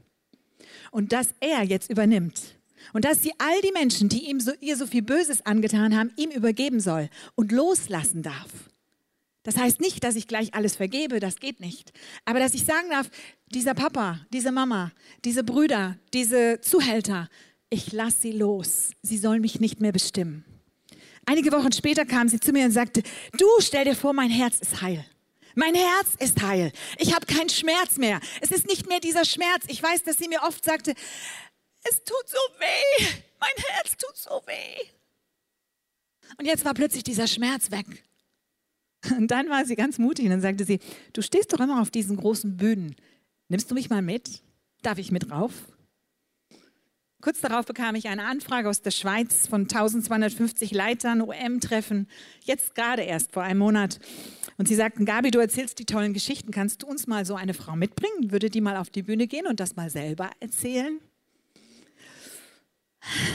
Und 0.89 1.12
dass 1.12 1.36
er 1.41 1.62
jetzt 1.62 1.91
übernimmt. 1.91 2.58
Und 2.91 3.06
dass 3.06 3.22
sie 3.22 3.34
all 3.38 3.62
die 3.62 3.72
Menschen, 3.72 4.10
die 4.10 4.27
ihm 4.27 4.39
so, 4.39 4.51
ihr 4.62 4.75
so 4.77 4.88
viel 4.88 5.03
Böses 5.03 5.46
angetan 5.46 5.96
haben, 5.96 6.12
ihm 6.15 6.32
übergeben 6.32 6.80
soll 6.80 7.08
und 7.36 7.51
loslassen 7.51 8.24
darf. 8.24 8.50
Das 9.44 9.58
heißt 9.58 9.80
nicht, 9.80 10.03
dass 10.03 10.15
ich 10.15 10.27
gleich 10.27 10.56
alles 10.56 10.77
vergebe, 10.77 11.20
das 11.20 11.36
geht 11.36 11.60
nicht. 11.60 11.94
Aber 12.25 12.39
dass 12.39 12.56
ich 12.56 12.65
sagen 12.65 12.89
darf, 12.89 13.12
dieser 13.53 13.75
Papa, 13.75 14.25
diese 14.34 14.51
Mama, 14.51 14.91
diese 15.24 15.44
Brüder, 15.44 16.00
diese 16.15 16.62
Zuhälter, 16.62 17.30
ich 17.70 17.91
lasse 17.91 18.22
sie 18.22 18.32
los. 18.32 18.89
Sie 19.03 19.20
sollen 19.20 19.41
mich 19.41 19.60
nicht 19.60 19.82
mehr 19.82 19.91
bestimmen. 19.91 20.46
Einige 21.25 21.51
Wochen 21.51 21.72
später 21.72 22.06
kam 22.06 22.28
sie 22.28 22.40
zu 22.40 22.51
mir 22.51 22.66
und 22.66 22.72
sagte, 22.72 23.04
du 23.38 23.48
stell 23.60 23.86
dir 23.86 23.96
vor, 23.96 24.13
mein 24.13 24.30
Herz 24.30 24.60
ist 24.60 24.82
heil. 24.82 25.06
Mein 25.56 25.75
Herz 25.75 26.16
ist 26.20 26.42
heil. 26.42 26.72
Ich 26.98 27.13
habe 27.13 27.25
keinen 27.25 27.50
Schmerz 27.50 27.98
mehr. 27.98 28.20
Es 28.40 28.51
ist 28.51 28.68
nicht 28.68 28.88
mehr 28.88 29.00
dieser 29.00 29.25
Schmerz. 29.25 29.66
Ich 29.68 29.82
weiß, 29.82 30.04
dass 30.04 30.18
sie 30.18 30.28
mir 30.28 30.42
oft 30.44 30.63
sagte, 30.63 30.94
es 31.84 32.04
tut 32.04 32.28
so 32.28 32.38
weh. 32.60 33.06
Mein 33.40 33.66
Herz 33.70 33.98
tut 33.98 34.16
so 34.16 34.42
weh. 34.46 34.88
Und 36.38 36.46
jetzt 36.46 36.63
war 36.63 36.74
plötzlich 36.74 37.04
dieser 37.04 37.28
Schmerz 37.28 37.72
weg. 37.72 37.86
Und 39.18 39.30
dann 39.30 39.50
war 39.50 39.66
sie 39.66 39.75
ganz 39.75 39.98
mutig 39.98 40.25
und 40.25 40.32
dann 40.32 40.42
sagte 40.42 40.63
sie, 40.63 40.80
du 41.13 41.22
stehst 41.22 41.51
doch 41.51 41.60
immer 41.60 41.82
auf 41.82 41.90
diesen 41.90 42.18
großen 42.18 42.56
Bühnen. 42.56 42.96
Nimmst 43.48 43.70
du 43.70 43.75
mich 43.75 43.90
mal 43.90 44.01
mit? 44.01 44.42
Darf 44.84 44.98
ich 45.00 45.12
mit 45.12 45.32
rauf? 45.32 45.51
Kurz 47.22 47.40
darauf 47.40 47.68
bekam 47.68 47.94
ich 47.94 48.08
eine 48.08 48.24
Anfrage 48.24 48.68
aus 48.68 48.82
der 48.82 48.90
Schweiz 48.90 49.46
von 49.48 49.62
1250 49.62 50.72
Leitern, 50.72 51.22
OM-Treffen, 51.22 52.08
jetzt 52.44 52.74
gerade 52.74 53.04
erst 53.04 53.32
vor 53.32 53.44
einem 53.44 53.60
Monat. 53.60 54.00
Und 54.58 54.68
sie 54.68 54.74
sagten, 54.74 55.06
Gabi, 55.06 55.30
du 55.30 55.38
erzählst 55.38 55.78
die 55.78 55.86
tollen 55.86 56.13
Geschichten, 56.13 56.51
kannst 56.51 56.82
du 56.82 56.88
uns 56.88 57.06
mal 57.06 57.24
so 57.24 57.36
eine 57.36 57.54
Frau 57.54 57.75
mitbringen? 57.75 58.32
Würde 58.32 58.50
die 58.50 58.60
mal 58.60 58.75
auf 58.75 58.90
die 58.90 59.04
Bühne 59.04 59.28
gehen 59.28 59.46
und 59.46 59.60
das 59.60 59.75
mal 59.75 59.92
selber 59.92 60.32
erzählen? 60.40 61.00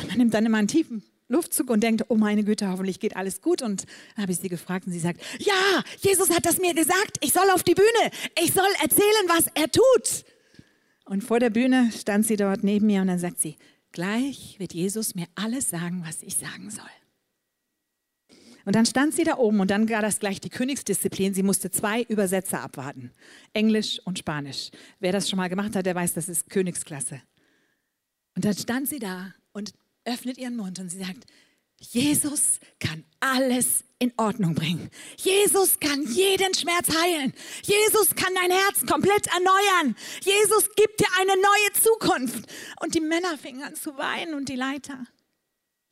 Man 0.08 0.18
nimmt 0.18 0.34
dann 0.34 0.46
immer 0.46 0.58
einen 0.58 0.68
tiefen 0.68 1.04
Luftzug 1.28 1.70
und 1.70 1.80
denkt, 1.80 2.06
oh 2.08 2.16
meine 2.16 2.42
Güte, 2.42 2.68
hoffentlich 2.68 2.98
geht 2.98 3.16
alles 3.16 3.40
gut. 3.40 3.62
Und 3.62 3.84
dann 4.14 4.22
habe 4.22 4.32
ich 4.32 4.38
sie 4.38 4.48
gefragt 4.48 4.86
und 4.86 4.92
sie 4.92 5.00
sagt, 5.00 5.20
ja, 5.38 5.82
Jesus 6.00 6.30
hat 6.30 6.44
das 6.44 6.58
mir 6.58 6.74
gesagt, 6.74 7.18
ich 7.20 7.32
soll 7.32 7.48
auf 7.52 7.62
die 7.62 7.74
Bühne, 7.74 8.10
ich 8.42 8.52
soll 8.52 8.68
erzählen, 8.82 9.26
was 9.28 9.46
er 9.54 9.70
tut. 9.70 10.24
Und 11.04 11.22
vor 11.22 11.38
der 11.38 11.50
Bühne 11.50 11.92
stand 11.96 12.26
sie 12.26 12.36
dort 12.36 12.64
neben 12.64 12.86
mir 12.86 13.00
und 13.00 13.06
dann 13.06 13.20
sagt 13.20 13.40
sie, 13.40 13.56
Gleich 13.96 14.56
wird 14.58 14.74
Jesus 14.74 15.14
mir 15.14 15.24
alles 15.36 15.70
sagen, 15.70 16.02
was 16.04 16.22
ich 16.22 16.36
sagen 16.36 16.68
soll. 16.68 16.84
Und 18.66 18.76
dann 18.76 18.84
stand 18.84 19.14
sie 19.14 19.24
da 19.24 19.38
oben 19.38 19.58
und 19.60 19.70
dann 19.70 19.88
war 19.88 20.02
das 20.02 20.18
gleich 20.18 20.38
die 20.38 20.50
Königsdisziplin. 20.50 21.32
Sie 21.32 21.42
musste 21.42 21.70
zwei 21.70 22.02
Übersetzer 22.02 22.60
abwarten. 22.60 23.10
Englisch 23.54 23.98
und 24.04 24.18
Spanisch. 24.18 24.70
Wer 25.00 25.12
das 25.12 25.30
schon 25.30 25.38
mal 25.38 25.48
gemacht 25.48 25.74
hat, 25.74 25.86
der 25.86 25.94
weiß, 25.94 26.12
das 26.12 26.28
ist 26.28 26.50
Königsklasse. 26.50 27.22
Und 28.34 28.44
dann 28.44 28.54
stand 28.54 28.86
sie 28.86 28.98
da 28.98 29.32
und 29.54 29.72
öffnet 30.04 30.36
ihren 30.36 30.56
Mund 30.56 30.78
und 30.78 30.90
sie 30.90 30.98
sagt, 30.98 31.24
Jesus 31.80 32.58
kann 32.80 33.04
alles 33.20 33.84
in 33.98 34.12
Ordnung 34.16 34.54
bringen. 34.54 34.90
Jesus 35.16 35.78
kann 35.80 36.02
jeden 36.02 36.54
Schmerz 36.54 36.88
heilen. 36.88 37.32
Jesus 37.62 38.14
kann 38.14 38.34
dein 38.34 38.50
Herz 38.50 38.84
komplett 38.86 39.26
erneuern. 39.28 39.96
Jesus 40.22 40.68
gibt 40.74 41.00
dir 41.00 41.08
eine 41.20 41.32
neue 41.32 41.82
Zukunft. 41.82 42.50
Und 42.80 42.94
die 42.94 43.00
Männer 43.00 43.38
fingen 43.38 43.62
an 43.62 43.74
zu 43.74 43.96
weinen 43.96 44.34
und 44.34 44.48
die 44.48 44.56
Leiter. 44.56 45.06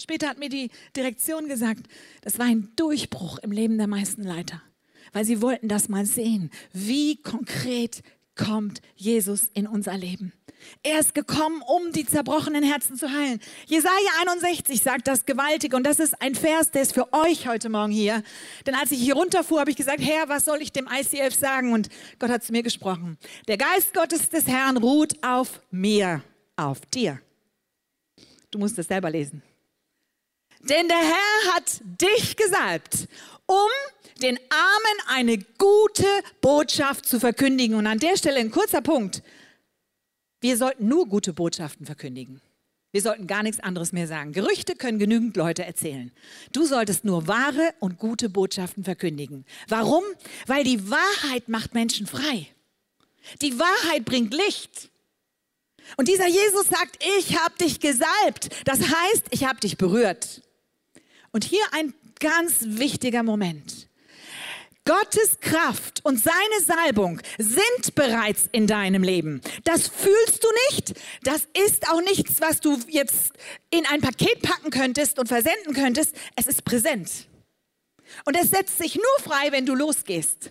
Später 0.00 0.29
hat 0.29 0.38
mir 0.38 0.49
die 0.49 0.71
Direktion 0.97 1.49
gesagt, 1.49 1.87
das 2.23 2.38
war 2.38 2.47
ein 2.47 2.73
Durchbruch 2.76 3.38
im 3.38 3.53
Leben 3.53 3.79
der 3.79 3.87
meisten 3.87 4.23
Leiter, 4.23 4.61
weil 5.12 5.25
sie 5.25 5.41
wollten 5.41 5.69
das 5.69 5.88
mal 5.88 6.05
sehen, 6.05 6.50
wie 6.73 7.23
konkret 7.23 8.03
kommt 8.35 8.83
Jesus 8.97 9.49
in 9.55 9.67
unser 9.67 9.97
Leben. 9.97 10.33
Er 10.83 11.00
ist 11.00 11.14
gekommen, 11.14 11.62
um 11.62 11.92
die 11.92 12.06
zerbrochenen 12.06 12.62
Herzen 12.62 12.97
zu 12.97 13.11
heilen. 13.11 13.40
Jesaja 13.66 13.92
61 14.23 14.83
sagt 14.83 15.09
das 15.09 15.26
gewaltig 15.26 15.75
und 15.75 15.85
das 15.85 15.99
ist 15.99 16.21
ein 16.21 16.35
Vers, 16.35 16.71
der 16.71 16.83
ist 16.83 16.94
für 16.94 17.12
euch 17.12 17.49
heute 17.49 17.68
Morgen 17.68 17.92
hier. 17.92 18.23
Denn 18.66 18.75
als 18.75 18.90
ich 18.90 19.00
hier 19.00 19.14
runterfuhr, 19.14 19.61
habe 19.61 19.71
ich 19.71 19.76
gesagt, 19.76 20.00
Herr, 20.00 20.28
was 20.28 20.44
soll 20.44 20.62
ich 20.62 20.73
dem 20.73 20.88
ICF 20.88 21.35
sagen? 21.35 21.73
Und 21.73 21.88
Gott 22.18 22.30
hat 22.30 22.44
zu 22.44 22.52
mir 22.52 22.62
gesprochen. 22.62 23.18
Der 23.49 23.56
Geist 23.56 23.94
Gottes 23.94 24.28
des 24.28 24.47
Herrn 24.47 24.76
ruht 24.76 25.23
auf 25.23 25.61
mir, 25.71 26.23
auf 26.56 26.80
dir. 26.87 27.21
Du 28.50 28.59
musst 28.59 28.78
es 28.78 28.87
selber 28.87 29.11
lesen. 29.11 29.42
Denn 30.61 30.88
der 30.88 30.97
Herr 30.97 31.54
hat 31.54 31.80
dich 32.00 32.37
gesalbt, 32.37 33.09
um 33.47 33.68
den 34.23 34.38
Armen 34.49 35.18
eine 35.18 35.38
gute 35.59 36.06
Botschaft 36.40 37.06
zu 37.06 37.21
verkündigen. 37.21 37.76
Und 37.76 37.87
an 37.87 37.99
der 37.99 38.16
Stelle 38.16 38.40
ein 38.40 38.50
kurzer 38.50 38.80
Punkt. 38.80 39.23
Wir 40.45 40.59
sollten 40.59 40.89
nur 40.89 41.09
gute 41.09 41.33
Botschaften 41.33 41.87
verkündigen. 41.87 42.43
Wir 42.93 43.01
sollten 43.01 43.27
gar 43.27 43.43
nichts 43.43 43.61
anderes 43.61 43.93
mehr 43.93 44.07
sagen. 44.07 44.33
Gerüchte 44.33 44.77
können 44.77 44.99
genügend 44.99 45.39
Leute 45.39 45.65
erzählen. 45.65 46.13
Du 46.53 46.67
solltest 46.67 47.03
nur 47.03 47.27
wahre 47.27 47.73
und 47.81 47.97
gute 47.97 48.29
Botschaften 48.29 48.85
verkündigen. 48.85 49.47
Warum? 49.69 50.05
Weil 50.47 50.63
die 50.63 50.91
Wahrheit 50.91 51.49
macht 51.49 51.73
Menschen 51.73 52.07
frei. 52.07 52.47
Die 53.41 53.59
Wahrheit 53.59 54.05
bringt 54.05 54.35
Licht. 54.35 54.91
Und 55.97 56.09
dieser 56.09 56.29
Jesus 56.29 56.67
sagt, 56.69 57.03
ich 57.19 57.41
habe 57.41 57.57
dich 57.57 57.81
gesalbt. 57.81 58.51
Das 58.67 58.81
heißt, 58.81 59.29
ich 59.31 59.47
habe 59.47 59.61
dich 59.61 59.79
berührt. 59.79 60.43
Und 61.33 61.45
hier 61.45 61.65
ein 61.73 61.95
ganz 62.21 62.59
wichtiger 62.61 63.23
Moment. 63.23 63.84
Gottes 64.87 65.38
Kraft 65.41 66.05
und 66.05 66.21
seine 66.21 66.61
Salbung 66.62 67.21
sind 67.38 67.95
bereits 67.95 68.50
in 68.53 68.67
deinem 68.67 69.03
Leben. 69.03 69.41
Das 69.64 69.88
fühlst 69.88 70.45
du 70.45 70.49
nicht. 70.71 71.00
Das 71.23 71.49
ist 71.67 71.88
auch 71.91 72.03
nichts, 72.03 72.43
was 72.43 72.61
du 72.61 72.79
jetzt 72.88 73.33
in 73.71 73.87
ein 73.87 74.03
Paket 74.03 74.43
packen 74.43 74.71
könntest 74.71 75.19
und 75.19 75.29
versenden 75.29 75.73
könntest. 75.73 76.14
Es 76.37 76.47
ist 76.47 76.64
präsent. 76.64 77.29
Und 78.26 78.37
es 78.37 78.50
setzt 78.50 78.76
sich 78.76 78.97
nur 78.97 79.05
frei, 79.23 79.53
wenn 79.53 79.64
du 79.64 79.75
losgehst. 79.75 80.50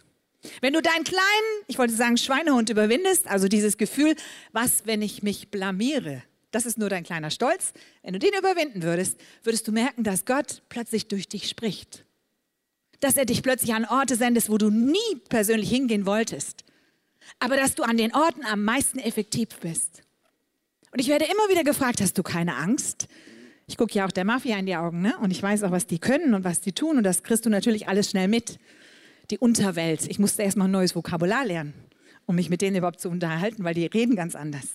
Wenn 0.62 0.74
du 0.74 0.82
deinen 0.82 1.04
kleinen, 1.04 1.64
ich 1.68 1.78
wollte 1.78 1.94
sagen, 1.94 2.18
Schweinehund 2.18 2.72
überwindest, 2.72 3.28
also 3.28 3.48
dieses 3.48 3.78
Gefühl, 3.78 4.16
was, 4.52 4.86
wenn 4.86 5.04
ich 5.04 5.22
mich 5.22 5.50
blamiere? 5.52 6.24
Das 6.50 6.66
ist 6.66 6.80
nur 6.80 6.90
dein 6.90 7.04
kleiner 7.04 7.30
Stolz. 7.30 7.72
Wenn 8.02 8.14
du 8.14 8.20
den 8.20 8.34
überwinden 8.38 8.82
würdest, 8.82 9.20
würdest 9.44 9.68
du 9.68 9.72
merken, 9.72 10.04
dass 10.04 10.26
Gott 10.26 10.64
plötzlich 10.70 11.08
durch 11.08 11.28
dich 11.28 11.48
spricht. 11.48 12.04
Dass 13.00 13.18
er 13.18 13.26
dich 13.26 13.44
plötzlich 13.44 13.74
an 13.74 13.86
Orte 13.86 14.16
sendest, 14.16 14.50
wo 14.50 14.58
du 14.58 14.70
nie 14.70 15.16
persönlich 15.30 15.70
hingehen 15.70 16.06
wolltest. 16.06 16.64
Aber 17.40 17.56
dass 17.58 17.76
du 17.76 17.84
an 17.84 17.98
den 17.98 18.14
Orten 18.14 18.46
am 18.46 18.64
meisten 18.64 19.00
effektiv 19.00 19.50
bist. 19.62 20.04
Und 20.92 21.00
ich 21.00 21.08
werde 21.08 21.26
immer 21.26 21.50
wieder 21.50 21.64
gefragt, 21.64 22.02
hast 22.02 22.18
du 22.18 22.24
keine 22.24 22.56
Angst? 22.56 23.08
Ich 23.66 23.78
gucke 23.78 23.94
ja 23.96 24.06
auch 24.06 24.12
der 24.12 24.26
Mafia 24.26 24.58
in 24.58 24.66
die 24.66 24.76
Augen, 24.76 25.02
ne? 25.02 25.18
Und 25.20 25.32
ich 25.32 25.42
weiß 25.42 25.64
auch, 25.64 25.72
was 25.72 25.88
die 25.88 26.00
können 26.00 26.34
und 26.34 26.44
was 26.44 26.62
die 26.62 26.74
tun. 26.74 26.98
Und 26.98 27.04
das 27.04 27.24
kriegst 27.24 27.46
du 27.46 27.50
natürlich 27.50 27.88
alles 27.88 28.10
schnell 28.10 28.28
mit. 28.28 28.60
Die 29.32 29.38
Unterwelt. 29.38 30.06
Ich 30.10 30.20
musste 30.20 30.44
erst 30.44 30.58
mal 30.58 30.66
ein 30.66 30.72
neues 30.72 30.96
Vokabular 30.96 31.46
lernen, 31.46 31.74
um 32.26 32.36
mich 32.36 32.50
mit 32.50 32.62
denen 32.62 32.76
überhaupt 32.76 33.00
zu 33.00 33.10
unterhalten, 33.10 33.64
weil 33.64 33.74
die 33.74 33.86
reden 33.86 34.16
ganz 34.16 34.36
anders. 34.36 34.68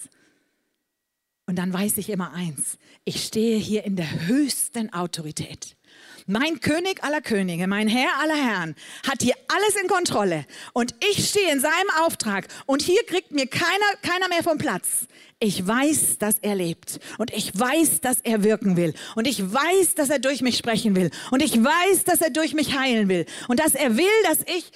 Und 1.47 1.57
dann 1.57 1.73
weiß 1.73 1.97
ich 1.99 2.11
immer 2.11 2.33
eins, 2.33 2.79
ich 3.05 3.25
stehe 3.25 3.59
hier 3.59 3.85
in 3.85 3.97
der 3.97 4.27
höchsten 4.27 4.93
Autorität. 4.93 5.78
Mein 6.27 6.61
König 6.61 7.03
aller 7.03 7.23
Könige, 7.23 7.67
mein 7.67 7.89
Herr 7.89 8.11
aller 8.21 8.37
Herren 8.37 8.75
hat 9.09 9.23
hier 9.23 9.35
alles 9.49 9.81
in 9.81 9.89
Kontrolle 9.89 10.45
und 10.75 10.95
ich 11.11 11.29
stehe 11.29 11.51
in 11.51 11.61
seinem 11.61 11.91
Auftrag 12.03 12.49
und 12.67 12.83
hier 12.83 13.03
kriegt 13.07 13.33
mir 13.33 13.47
keiner, 13.47 13.97
keiner 14.03 14.29
mehr 14.29 14.43
vom 14.43 14.59
Platz. 14.59 15.07
Ich 15.41 15.67
weiß, 15.67 16.19
dass 16.19 16.39
er 16.41 16.55
lebt 16.55 17.01
und 17.17 17.33
ich 17.33 17.59
weiß, 17.59 18.01
dass 18.03 18.21
er 18.21 18.45
wirken 18.45 18.77
will 18.77 18.93
und 19.15 19.27
ich 19.27 19.41
weiß, 19.41 19.95
dass 19.95 20.11
er 20.11 20.19
durch 20.19 20.43
mich 20.43 20.59
sprechen 20.59 20.95
will 20.97 21.11
und 21.31 21.43
ich 21.43 21.65
weiß, 21.65 22.05
dass 22.05 22.21
er 22.21 22.31
durch 22.31 22.53
mich 22.53 22.79
heilen 22.79 23.09
will 23.09 23.25
und 23.49 23.59
dass 23.59 23.75
er 23.75 23.97
will, 23.97 24.07
dass 24.25 24.41
ich 24.55 24.71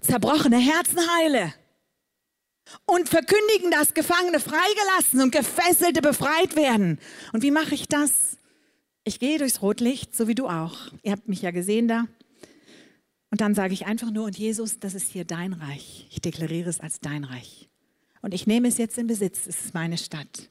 zerbrochene 0.00 0.58
Herzen 0.58 1.00
heile 1.18 1.52
und 2.86 3.08
verkündigen, 3.08 3.70
dass 3.70 3.94
Gefangene 3.94 4.40
freigelassen 4.40 5.20
und 5.20 5.32
Gefesselte 5.32 6.00
befreit 6.00 6.56
werden. 6.56 6.98
Und 7.32 7.42
wie 7.42 7.50
mache 7.50 7.74
ich 7.74 7.88
das? 7.88 8.38
Ich 9.06 9.20
gehe 9.20 9.38
durchs 9.38 9.60
Rotlicht, 9.60 10.16
so 10.16 10.28
wie 10.28 10.34
du 10.34 10.48
auch. 10.48 10.76
Ihr 11.02 11.12
habt 11.12 11.28
mich 11.28 11.42
ja 11.42 11.50
gesehen 11.50 11.88
da. 11.88 12.06
Und 13.30 13.42
dann 13.42 13.54
sage 13.54 13.74
ich 13.74 13.84
einfach 13.84 14.10
nur, 14.10 14.24
und 14.24 14.38
Jesus, 14.38 14.78
das 14.78 14.94
ist 14.94 15.10
hier 15.10 15.26
dein 15.26 15.52
Reich. 15.52 16.06
Ich 16.10 16.22
deklariere 16.22 16.70
es 16.70 16.80
als 16.80 17.00
dein 17.00 17.24
Reich. 17.24 17.68
Und 18.22 18.32
ich 18.32 18.46
nehme 18.46 18.68
es 18.68 18.78
jetzt 18.78 18.96
in 18.96 19.06
Besitz. 19.06 19.46
Es 19.46 19.66
ist 19.66 19.74
meine 19.74 19.98
Stadt. 19.98 20.48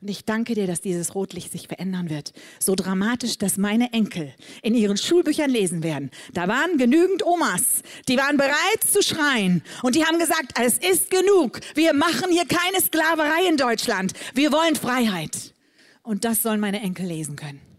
Und 0.00 0.08
ich 0.08 0.24
danke 0.24 0.54
dir, 0.54 0.66
dass 0.66 0.80
dieses 0.80 1.14
Rotlicht 1.14 1.52
sich 1.52 1.68
verändern 1.68 2.08
wird. 2.08 2.32
So 2.58 2.74
dramatisch, 2.74 3.36
dass 3.36 3.58
meine 3.58 3.92
Enkel 3.92 4.32
in 4.62 4.74
ihren 4.74 4.96
Schulbüchern 4.96 5.50
lesen 5.50 5.82
werden. 5.82 6.10
Da 6.32 6.48
waren 6.48 6.78
genügend 6.78 7.22
Omas, 7.26 7.82
die 8.08 8.16
waren 8.16 8.38
bereit 8.38 8.82
zu 8.86 9.02
schreien. 9.02 9.62
Und 9.82 9.94
die 9.94 10.06
haben 10.06 10.18
gesagt, 10.18 10.54
es 10.58 10.78
ist 10.78 11.10
genug. 11.10 11.60
Wir 11.74 11.92
machen 11.92 12.30
hier 12.30 12.46
keine 12.46 12.80
Sklaverei 12.80 13.46
in 13.46 13.58
Deutschland. 13.58 14.14
Wir 14.32 14.52
wollen 14.52 14.74
Freiheit. 14.74 15.54
Und 16.02 16.24
das 16.24 16.42
sollen 16.42 16.60
meine 16.60 16.80
Enkel 16.80 17.04
lesen 17.04 17.36
können. 17.36 17.69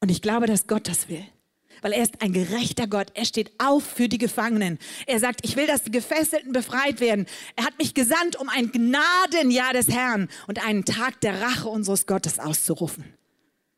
Und 0.00 0.10
ich 0.10 0.22
glaube, 0.22 0.46
dass 0.46 0.66
Gott 0.66 0.88
das 0.88 1.08
will 1.08 1.24
weil 1.82 1.92
er 1.92 2.02
ist 2.02 2.20
ein 2.22 2.32
gerechter 2.32 2.86
Gott. 2.86 3.08
Er 3.14 3.24
steht 3.24 3.52
auf 3.58 3.84
für 3.84 4.08
die 4.08 4.18
Gefangenen. 4.18 4.78
Er 5.06 5.18
sagt, 5.18 5.40
ich 5.44 5.56
will, 5.56 5.66
dass 5.66 5.84
die 5.84 5.90
Gefesselten 5.90 6.52
befreit 6.52 7.00
werden. 7.00 7.26
Er 7.56 7.64
hat 7.64 7.78
mich 7.78 7.94
gesandt, 7.94 8.36
um 8.36 8.48
ein 8.48 8.72
Gnadenjahr 8.72 9.72
des 9.72 9.88
Herrn 9.88 10.28
und 10.46 10.64
einen 10.64 10.84
Tag 10.84 11.20
der 11.20 11.40
Rache 11.40 11.68
unseres 11.68 12.06
Gottes 12.06 12.38
auszurufen. 12.38 13.04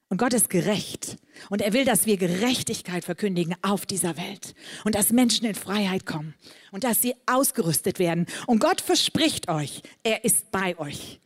Und 0.08 0.18
Gott 0.18 0.34
ist 0.34 0.50
gerecht. 0.50 1.18
Und 1.50 1.62
er 1.62 1.72
will, 1.72 1.84
dass 1.84 2.04
wir 2.04 2.16
Gerechtigkeit 2.16 3.04
verkündigen 3.04 3.54
auf 3.62 3.86
dieser 3.86 4.16
Welt. 4.16 4.54
Und 4.84 4.96
dass 4.96 5.12
Menschen 5.12 5.46
in 5.46 5.54
Freiheit 5.54 6.04
kommen. 6.04 6.34
Und 6.72 6.82
dass 6.82 7.00
sie 7.00 7.14
ausgerüstet 7.26 8.00
werden. 8.00 8.26
Und 8.46 8.58
Gott 8.58 8.80
verspricht 8.80 9.48
euch, 9.48 9.82
er 10.02 10.24
ist 10.24 10.50
bei 10.50 10.76
euch. 10.78 11.20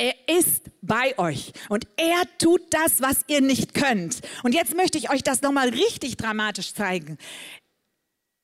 Er 0.00 0.14
ist 0.28 0.62
bei 0.80 1.18
euch 1.18 1.52
und 1.68 1.88
er 1.96 2.22
tut 2.38 2.62
das, 2.70 3.02
was 3.02 3.24
ihr 3.26 3.40
nicht 3.40 3.74
könnt. 3.74 4.20
Und 4.44 4.54
jetzt 4.54 4.76
möchte 4.76 4.96
ich 4.96 5.10
euch 5.10 5.24
das 5.24 5.42
nochmal 5.42 5.70
richtig 5.70 6.16
dramatisch 6.16 6.72
zeigen. 6.72 7.18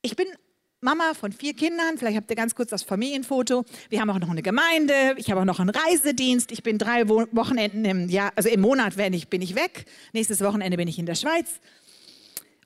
Ich 0.02 0.16
bin 0.16 0.26
Mama 0.80 1.14
von 1.14 1.32
vier 1.32 1.54
Kindern. 1.54 1.96
Vielleicht 1.96 2.16
habt 2.16 2.28
ihr 2.28 2.34
ganz 2.34 2.56
kurz 2.56 2.70
das 2.70 2.82
Familienfoto. 2.82 3.64
Wir 3.88 4.00
haben 4.00 4.10
auch 4.10 4.18
noch 4.18 4.30
eine 4.30 4.42
Gemeinde. 4.42 5.14
Ich 5.16 5.30
habe 5.30 5.42
auch 5.42 5.44
noch 5.44 5.60
einen 5.60 5.70
Reisedienst. 5.70 6.50
Ich 6.50 6.64
bin 6.64 6.76
drei 6.76 7.08
Wochenenden 7.08 7.84
im 7.84 8.08
Jahr, 8.08 8.32
also 8.34 8.48
im 8.48 8.60
Monat 8.60 8.96
wenn 8.96 9.12
ich, 9.12 9.28
bin 9.28 9.40
ich 9.40 9.54
weg. 9.54 9.86
Nächstes 10.12 10.40
Wochenende 10.40 10.76
bin 10.76 10.88
ich 10.88 10.98
in 10.98 11.06
der 11.06 11.14
Schweiz. 11.14 11.60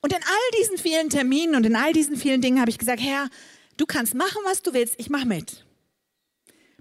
Und 0.01 0.15
in 0.15 0.19
all 0.19 0.61
diesen 0.61 0.79
vielen 0.79 1.11
Terminen 1.11 1.57
und 1.57 1.67
in 1.67 1.77
all 1.77 1.93
diesen 1.93 2.17
vielen 2.17 2.41
Dingen 2.41 2.59
habe 2.59 2.71
ich 2.71 2.79
gesagt, 2.79 3.03
Herr, 3.03 3.29
du 3.77 3.85
kannst 3.85 4.15
machen, 4.15 4.39
was 4.45 4.63
du 4.63 4.73
willst. 4.73 4.95
Ich 4.97 5.11
mache 5.11 5.27
mit 5.27 5.68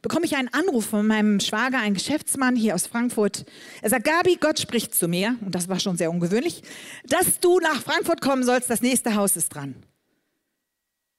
bekomme 0.02 0.26
ich 0.26 0.36
einen 0.36 0.54
Anruf 0.54 0.86
von 0.86 1.06
meinem 1.06 1.40
Schwager, 1.40 1.80
ein 1.80 1.94
Geschäftsmann 1.94 2.56
hier 2.56 2.76
aus 2.76 2.88
Frankfurt. 2.88 3.46
Er 3.82 3.90
sagt, 3.90 4.06
Gabi, 4.06 4.38
Gott 4.40 4.60
spricht 4.60 4.94
zu 4.94 5.08
mir, 5.08 5.36
und 5.42 5.54
das 5.56 5.68
war 5.68 5.80
schon 5.80 5.98
sehr 5.98 6.12
ungewöhnlich, 6.12 6.64
dass 7.06 7.40
du 7.40 7.60
nach 7.60 7.82
Frankfurt 7.82 8.22
kommen 8.22 8.44
sollst, 8.44 8.70
das 8.70 8.82
nächste 8.82 9.16
Haus 9.16 9.36
ist 9.36 9.50
dran. 9.50 9.76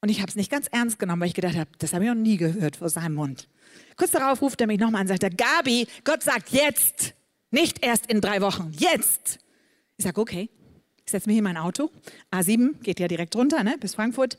Und 0.01 0.11
ich 0.11 0.21
habe 0.21 0.29
es 0.29 0.37
nicht 0.37 0.51
ganz 0.51 0.69
ernst 0.69 0.99
genommen, 0.99 1.23
weil 1.23 1.29
ich 1.29 1.35
gedacht 1.35 1.57
habe, 1.57 1.71
das 1.79 1.93
habe 1.93 2.05
ich 2.05 2.11
noch 2.11 2.17
nie 2.17 2.37
gehört 2.37 2.77
vor 2.77 2.89
seinem 2.89 3.15
Mund. 3.15 3.49
Kurz 3.97 4.13
darauf 4.13 4.41
ruft 4.41 4.61
er 4.61 4.69
mich 4.69 4.79
nochmal 4.79 5.01
an 5.01 5.11
und 5.11 5.21
sagt, 5.21 5.37
Gabi, 5.37 5.89
Gott 6.05 6.23
sagt 6.23 6.51
jetzt, 6.51 7.15
nicht 7.51 7.85
erst 7.85 8.07
in 8.07 8.21
drei 8.21 8.41
Wochen, 8.41 8.73
jetzt. 8.79 9.39
Ich 9.97 10.05
sage, 10.05 10.21
okay. 10.21 10.51
Ich 11.05 11.13
setze 11.13 11.29
mich 11.29 11.39
in 11.39 11.45
mein 11.45 11.57
Auto. 11.57 11.91
A7 12.31 12.83
geht 12.83 13.01
ja 13.01 13.09
direkt 13.09 13.35
runter 13.35 13.65
ne, 13.65 13.77
bis 13.81 13.95
Frankfurt. 13.95 14.37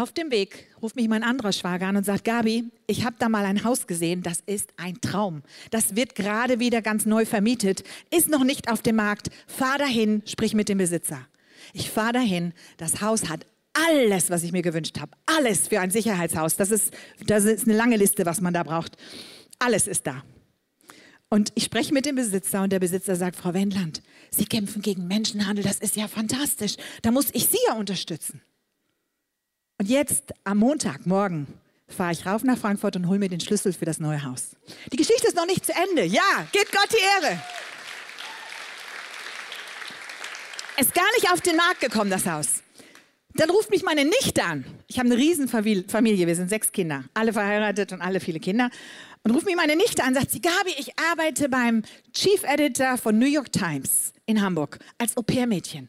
Auf 0.00 0.12
dem 0.12 0.30
Weg 0.30 0.66
ruft 0.80 0.96
mich 0.96 1.08
mein 1.08 1.22
anderer 1.22 1.52
Schwager 1.52 1.86
an 1.86 1.94
und 1.94 2.06
sagt, 2.06 2.24
Gabi, 2.24 2.70
ich 2.86 3.04
habe 3.04 3.16
da 3.18 3.28
mal 3.28 3.44
ein 3.44 3.64
Haus 3.64 3.86
gesehen, 3.86 4.22
das 4.22 4.40
ist 4.46 4.72
ein 4.78 4.98
Traum. 5.02 5.42
Das 5.70 5.94
wird 5.94 6.14
gerade 6.14 6.58
wieder 6.58 6.80
ganz 6.80 7.04
neu 7.04 7.26
vermietet, 7.26 7.84
ist 8.10 8.30
noch 8.30 8.42
nicht 8.42 8.70
auf 8.70 8.80
dem 8.80 8.96
Markt. 8.96 9.28
Fahr 9.46 9.76
dahin, 9.76 10.22
sprich 10.24 10.54
mit 10.54 10.70
dem 10.70 10.78
Besitzer. 10.78 11.26
Ich 11.74 11.90
fahre 11.90 12.14
dahin, 12.14 12.54
das 12.78 13.02
Haus 13.02 13.28
hat 13.28 13.44
alles, 13.74 14.30
was 14.30 14.42
ich 14.42 14.52
mir 14.52 14.62
gewünscht 14.62 14.98
habe. 14.98 15.12
Alles 15.26 15.68
für 15.68 15.80
ein 15.80 15.90
Sicherheitshaus. 15.90 16.56
Das 16.56 16.70
ist, 16.70 16.94
das 17.26 17.44
ist 17.44 17.68
eine 17.68 17.76
lange 17.76 17.98
Liste, 17.98 18.24
was 18.24 18.40
man 18.40 18.54
da 18.54 18.62
braucht. 18.62 18.96
Alles 19.58 19.86
ist 19.86 20.06
da. 20.06 20.24
Und 21.28 21.52
ich 21.56 21.64
spreche 21.64 21.92
mit 21.92 22.06
dem 22.06 22.14
Besitzer 22.14 22.62
und 22.62 22.72
der 22.72 22.80
Besitzer 22.80 23.16
sagt, 23.16 23.36
Frau 23.36 23.52
Wendland, 23.52 24.00
Sie 24.30 24.46
kämpfen 24.46 24.80
gegen 24.80 25.08
Menschenhandel, 25.08 25.62
das 25.62 25.78
ist 25.78 25.94
ja 25.94 26.08
fantastisch. 26.08 26.76
Da 27.02 27.10
muss 27.10 27.26
ich 27.34 27.48
Sie 27.48 27.58
ja 27.68 27.74
unterstützen. 27.74 28.40
Und 29.80 29.88
jetzt 29.88 30.34
am 30.44 30.58
Montagmorgen 30.58 31.46
fahre 31.88 32.12
ich 32.12 32.26
rauf 32.26 32.44
nach 32.44 32.58
Frankfurt 32.58 32.96
und 32.96 33.08
hole 33.08 33.18
mir 33.18 33.30
den 33.30 33.40
Schlüssel 33.40 33.72
für 33.72 33.86
das 33.86 33.98
neue 33.98 34.22
Haus. 34.22 34.50
Die 34.92 34.96
Geschichte 34.98 35.26
ist 35.26 35.36
noch 35.36 35.46
nicht 35.46 35.64
zu 35.64 35.72
Ende. 35.72 36.04
Ja, 36.04 36.46
geht 36.52 36.70
Gott 36.70 36.88
die 36.92 37.24
Ehre. 37.26 37.40
Ist 40.78 40.92
gar 40.92 41.10
nicht 41.16 41.32
auf 41.32 41.40
den 41.40 41.56
Markt 41.56 41.80
gekommen, 41.80 42.10
das 42.10 42.26
Haus. 42.26 42.62
Dann 43.36 43.48
ruft 43.48 43.70
mich 43.70 43.82
meine 43.82 44.04
Nichte 44.04 44.44
an. 44.44 44.66
Ich 44.86 44.98
habe 44.98 45.08
eine 45.08 45.16
Riesenfamilie, 45.16 46.26
wir 46.26 46.36
sind 46.36 46.50
sechs 46.50 46.72
Kinder, 46.72 47.04
alle 47.14 47.32
verheiratet 47.32 47.94
und 47.94 48.02
alle 48.02 48.20
viele 48.20 48.38
Kinder. 48.38 48.68
Und 49.22 49.30
ruft 49.30 49.46
mich 49.46 49.56
meine 49.56 49.76
Nichte 49.76 50.04
an, 50.04 50.12
sagt 50.12 50.30
sie, 50.30 50.42
Gabi, 50.42 50.74
ich 50.78 50.92
arbeite 50.98 51.48
beim 51.48 51.84
Chief 52.12 52.42
Editor 52.44 52.98
von 52.98 53.18
New 53.18 53.24
York 53.24 53.50
Times 53.50 54.12
in 54.26 54.42
Hamburg 54.42 54.78
als 54.98 55.16
Au-pair-Mädchen. 55.16 55.88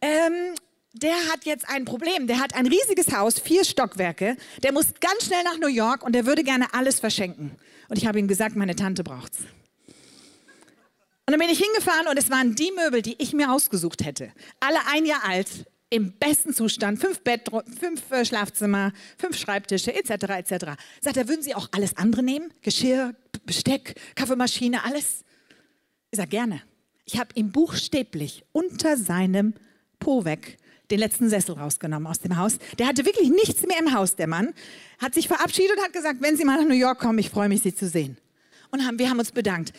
Ähm, 0.00 0.54
der 1.02 1.16
hat 1.30 1.44
jetzt 1.44 1.68
ein 1.68 1.84
Problem. 1.84 2.26
Der 2.26 2.40
hat 2.40 2.54
ein 2.54 2.66
riesiges 2.66 3.14
Haus, 3.14 3.38
vier 3.38 3.64
Stockwerke. 3.64 4.36
Der 4.62 4.72
muss 4.72 4.86
ganz 5.00 5.26
schnell 5.26 5.42
nach 5.44 5.58
New 5.58 5.68
York 5.68 6.02
und 6.02 6.14
der 6.14 6.26
würde 6.26 6.42
gerne 6.42 6.72
alles 6.72 7.00
verschenken. 7.00 7.52
Und 7.88 7.98
ich 7.98 8.06
habe 8.06 8.18
ihm 8.18 8.28
gesagt, 8.28 8.56
meine 8.56 8.74
Tante 8.74 9.04
braucht's. 9.04 9.38
Und 11.26 11.32
dann 11.32 11.40
bin 11.40 11.50
ich 11.50 11.58
hingefahren 11.58 12.06
und 12.08 12.18
es 12.18 12.30
waren 12.30 12.54
die 12.54 12.70
Möbel, 12.72 13.02
die 13.02 13.16
ich 13.18 13.32
mir 13.32 13.52
ausgesucht 13.52 14.04
hätte. 14.04 14.32
Alle 14.60 14.78
ein 14.92 15.04
Jahr 15.04 15.24
alt, 15.24 15.48
im 15.90 16.12
besten 16.12 16.52
Zustand, 16.52 17.00
fünf 17.00 17.20
Bett, 17.20 17.48
fünf 17.78 18.10
äh, 18.10 18.24
Schlafzimmer, 18.24 18.92
fünf 19.18 19.36
Schreibtische, 19.36 19.94
etc., 19.94 20.10
etc. 20.10 20.64
Sagt 21.00 21.16
er, 21.16 21.28
würden 21.28 21.42
Sie 21.42 21.54
auch 21.54 21.68
alles 21.72 21.96
andere 21.96 22.22
nehmen? 22.22 22.52
Geschirr, 22.62 23.14
Besteck, 23.44 23.94
Kaffeemaschine, 24.14 24.84
alles? 24.84 25.24
Ich 26.10 26.16
sage, 26.16 26.30
gerne. 26.30 26.62
Ich 27.04 27.18
habe 27.18 27.30
ihm 27.34 27.52
buchstäblich 27.52 28.44
unter 28.52 28.96
seinem 28.96 29.54
Po 30.00 30.24
weg 30.24 30.58
den 30.90 30.98
letzten 30.98 31.28
Sessel 31.28 31.54
rausgenommen 31.54 32.06
aus 32.06 32.20
dem 32.20 32.36
Haus. 32.36 32.58
Der 32.78 32.86
hatte 32.86 33.04
wirklich 33.04 33.30
nichts 33.30 33.62
mehr 33.66 33.78
im 33.78 33.94
Haus, 33.94 34.16
der 34.16 34.26
Mann. 34.26 34.52
Hat 34.98 35.14
sich 35.14 35.28
verabschiedet 35.28 35.76
und 35.76 35.84
hat 35.84 35.92
gesagt, 35.92 36.20
wenn 36.20 36.36
Sie 36.36 36.44
mal 36.44 36.58
nach 36.58 36.68
New 36.68 36.74
York 36.74 36.98
kommen, 36.98 37.18
ich 37.18 37.30
freue 37.30 37.48
mich, 37.48 37.62
Sie 37.62 37.74
zu 37.74 37.88
sehen. 37.88 38.16
Und 38.70 38.86
haben, 38.86 38.98
wir 38.98 39.10
haben 39.10 39.18
uns 39.18 39.32
bedankt. 39.32 39.72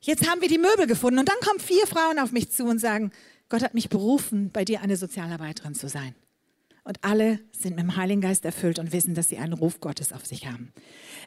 Jetzt 0.00 0.28
haben 0.28 0.40
wir 0.40 0.48
die 0.48 0.58
Möbel 0.58 0.86
gefunden 0.86 1.18
und 1.18 1.28
dann 1.28 1.40
kommen 1.40 1.60
vier 1.60 1.86
Frauen 1.86 2.18
auf 2.18 2.30
mich 2.32 2.50
zu 2.50 2.64
und 2.64 2.78
sagen, 2.78 3.10
Gott 3.48 3.62
hat 3.62 3.74
mich 3.74 3.88
berufen, 3.88 4.50
bei 4.52 4.64
dir 4.64 4.82
eine 4.82 4.96
Sozialarbeiterin 4.96 5.74
zu 5.74 5.88
sein. 5.88 6.14
Und 6.86 6.98
alle 7.02 7.40
sind 7.58 7.76
mit 7.76 7.84
dem 7.84 7.96
Heiligen 7.96 8.20
Geist 8.20 8.44
erfüllt 8.44 8.78
und 8.78 8.92
wissen, 8.92 9.14
dass 9.14 9.30
sie 9.30 9.38
einen 9.38 9.54
Ruf 9.54 9.80
Gottes 9.80 10.12
auf 10.12 10.26
sich 10.26 10.46
haben. 10.46 10.70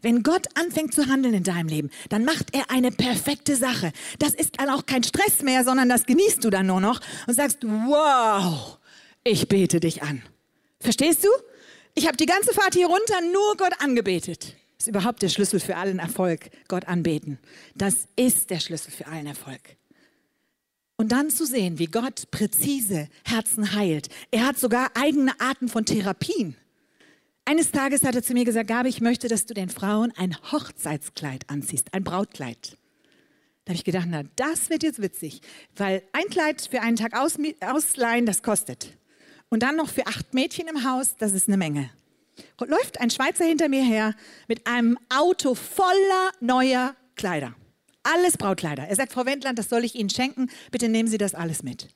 Wenn 0.03 0.21
Gott 0.21 0.45
anfängt 0.53 0.93
zu 0.93 1.07
handeln 1.07 1.33
in 1.33 1.43
deinem 1.43 1.67
Leben, 1.67 1.89
dann 2.09 2.25
macht 2.25 2.53
er 2.53 2.69
eine 2.69 2.91
perfekte 2.91 3.55
Sache. 3.55 3.91
Das 4.19 4.35
ist 4.35 4.59
dann 4.59 4.69
auch 4.69 4.85
kein 4.85 5.03
Stress 5.03 5.41
mehr, 5.41 5.63
sondern 5.63 5.89
das 5.89 6.05
genießt 6.05 6.43
du 6.43 6.51
dann 6.51 6.67
nur 6.67 6.79
noch 6.79 7.01
und 7.25 7.33
sagst, 7.33 7.63
wow, 7.63 8.76
ich 9.27 9.47
bete 9.47 9.79
dich 9.79 10.03
an. 10.03 10.23
Verstehst 10.79 11.23
du? 11.23 11.29
Ich 11.95 12.07
habe 12.07 12.17
die 12.17 12.25
ganze 12.25 12.53
Fahrt 12.53 12.75
hier 12.75 12.87
runter 12.87 13.21
nur 13.33 13.57
Gott 13.57 13.73
angebetet. 13.79 14.55
Das 14.77 14.85
ist 14.85 14.87
überhaupt 14.87 15.23
der 15.23 15.29
Schlüssel 15.29 15.59
für 15.59 15.75
allen 15.75 15.99
Erfolg, 15.99 16.51
Gott 16.67 16.87
anbeten. 16.87 17.39
Das 17.75 18.07
ist 18.15 18.51
der 18.51 18.59
Schlüssel 18.59 18.91
für 18.91 19.07
allen 19.07 19.25
Erfolg. 19.25 19.77
Und 20.97 21.11
dann 21.11 21.29
zu 21.29 21.45
sehen, 21.45 21.79
wie 21.79 21.87
Gott 21.87 22.29
präzise 22.31 23.07
Herzen 23.23 23.73
heilt. 23.73 24.09
Er 24.31 24.45
hat 24.45 24.59
sogar 24.59 24.91
eigene 24.95 25.39
Arten 25.39 25.69
von 25.69 25.85
Therapien. 25.85 26.55
Eines 27.45 27.71
Tages 27.71 28.03
hat 28.03 28.15
er 28.15 28.23
zu 28.23 28.33
mir 28.33 28.45
gesagt, 28.45 28.67
Gabi, 28.67 28.89
ich 28.89 29.01
möchte, 29.01 29.27
dass 29.27 29.45
du 29.45 29.53
den 29.53 29.69
Frauen 29.69 30.11
ein 30.17 30.35
Hochzeitskleid 30.51 31.49
anziehst, 31.49 31.93
ein 31.93 32.03
Brautkleid. 32.03 32.77
Da 33.63 33.71
habe 33.71 33.77
ich 33.77 33.83
gedacht, 33.83 34.07
na, 34.09 34.23
das 34.35 34.69
wird 34.69 34.83
jetzt 34.83 35.01
witzig, 35.01 35.41
weil 35.75 36.03
ein 36.13 36.29
Kleid 36.29 36.61
für 36.69 36.81
einen 36.81 36.97
Tag 36.97 37.17
aus, 37.17 37.37
ausleihen, 37.61 38.25
das 38.25 38.43
kostet. 38.43 38.97
Und 39.49 39.63
dann 39.63 39.75
noch 39.75 39.89
für 39.89 40.05
acht 40.07 40.33
Mädchen 40.33 40.67
im 40.67 40.83
Haus, 40.83 41.15
das 41.17 41.33
ist 41.33 41.47
eine 41.47 41.57
Menge. 41.57 41.89
Läuft 42.59 42.99
ein 42.99 43.09
Schweizer 43.09 43.45
hinter 43.45 43.69
mir 43.69 43.83
her 43.83 44.13
mit 44.47 44.67
einem 44.67 44.97
Auto 45.09 45.55
voller 45.55 46.31
neuer 46.39 46.95
Kleider. 47.15 47.55
Alles 48.03 48.37
Brautkleider. 48.37 48.87
Er 48.87 48.95
sagt, 48.95 49.11
Frau 49.11 49.25
Wendland, 49.25 49.57
das 49.59 49.69
soll 49.69 49.83
ich 49.83 49.95
Ihnen 49.95 50.09
schenken. 50.09 50.49
Bitte 50.71 50.87
nehmen 50.87 51.09
Sie 51.09 51.17
das 51.17 51.35
alles 51.35 51.63
mit. 51.63 51.89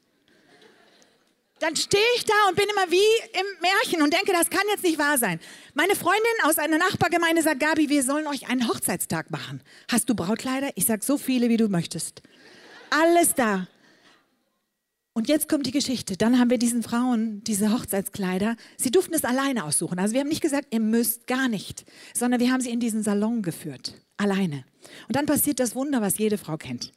Dann 1.59 1.75
stehe 1.75 2.03
ich 2.17 2.25
da 2.25 2.33
und 2.49 2.55
bin 2.55 2.65
immer 2.69 2.89
wie 2.89 3.39
im 3.39 3.45
Märchen 3.61 4.01
und 4.01 4.11
denke, 4.11 4.33
das 4.33 4.49
kann 4.49 4.63
jetzt 4.71 4.83
nicht 4.83 4.97
wahr 4.97 5.19
sein. 5.19 5.39
Meine 5.75 5.95
Freundin 5.95 6.23
aus 6.43 6.57
einer 6.57 6.79
Nachbargemeinde 6.79 7.43
sagt, 7.43 7.59
Gabi, 7.59 7.87
wir 7.87 8.01
sollen 8.01 8.25
euch 8.25 8.49
einen 8.49 8.67
Hochzeitstag 8.67 9.29
machen. 9.29 9.61
Hast 9.87 10.09
du 10.09 10.15
Brautkleider? 10.15 10.71
Ich 10.73 10.87
sage 10.87 11.05
so 11.05 11.19
viele, 11.19 11.49
wie 11.49 11.57
du 11.57 11.69
möchtest. 11.69 12.23
Alles 12.89 13.35
da. 13.35 13.67
Und 15.13 15.27
jetzt 15.27 15.49
kommt 15.49 15.65
die 15.65 15.71
Geschichte. 15.71 16.15
Dann 16.15 16.39
haben 16.39 16.49
wir 16.49 16.57
diesen 16.57 16.83
Frauen 16.83 17.43
diese 17.43 17.73
Hochzeitskleider. 17.73 18.55
Sie 18.77 18.91
durften 18.91 19.13
es 19.13 19.25
alleine 19.25 19.65
aussuchen. 19.65 19.99
Also 19.99 20.13
wir 20.13 20.21
haben 20.21 20.29
nicht 20.29 20.41
gesagt, 20.41 20.67
ihr 20.71 20.79
müsst 20.79 21.27
gar 21.27 21.49
nicht, 21.49 21.85
sondern 22.13 22.39
wir 22.39 22.51
haben 22.51 22.61
sie 22.61 22.69
in 22.69 22.79
diesen 22.79 23.03
Salon 23.03 23.41
geführt. 23.41 24.01
Alleine. 24.15 24.63
Und 25.07 25.15
dann 25.15 25.25
passiert 25.25 25.59
das 25.59 25.75
Wunder, 25.75 26.01
was 26.01 26.17
jede 26.17 26.37
Frau 26.37 26.55
kennt. 26.55 26.93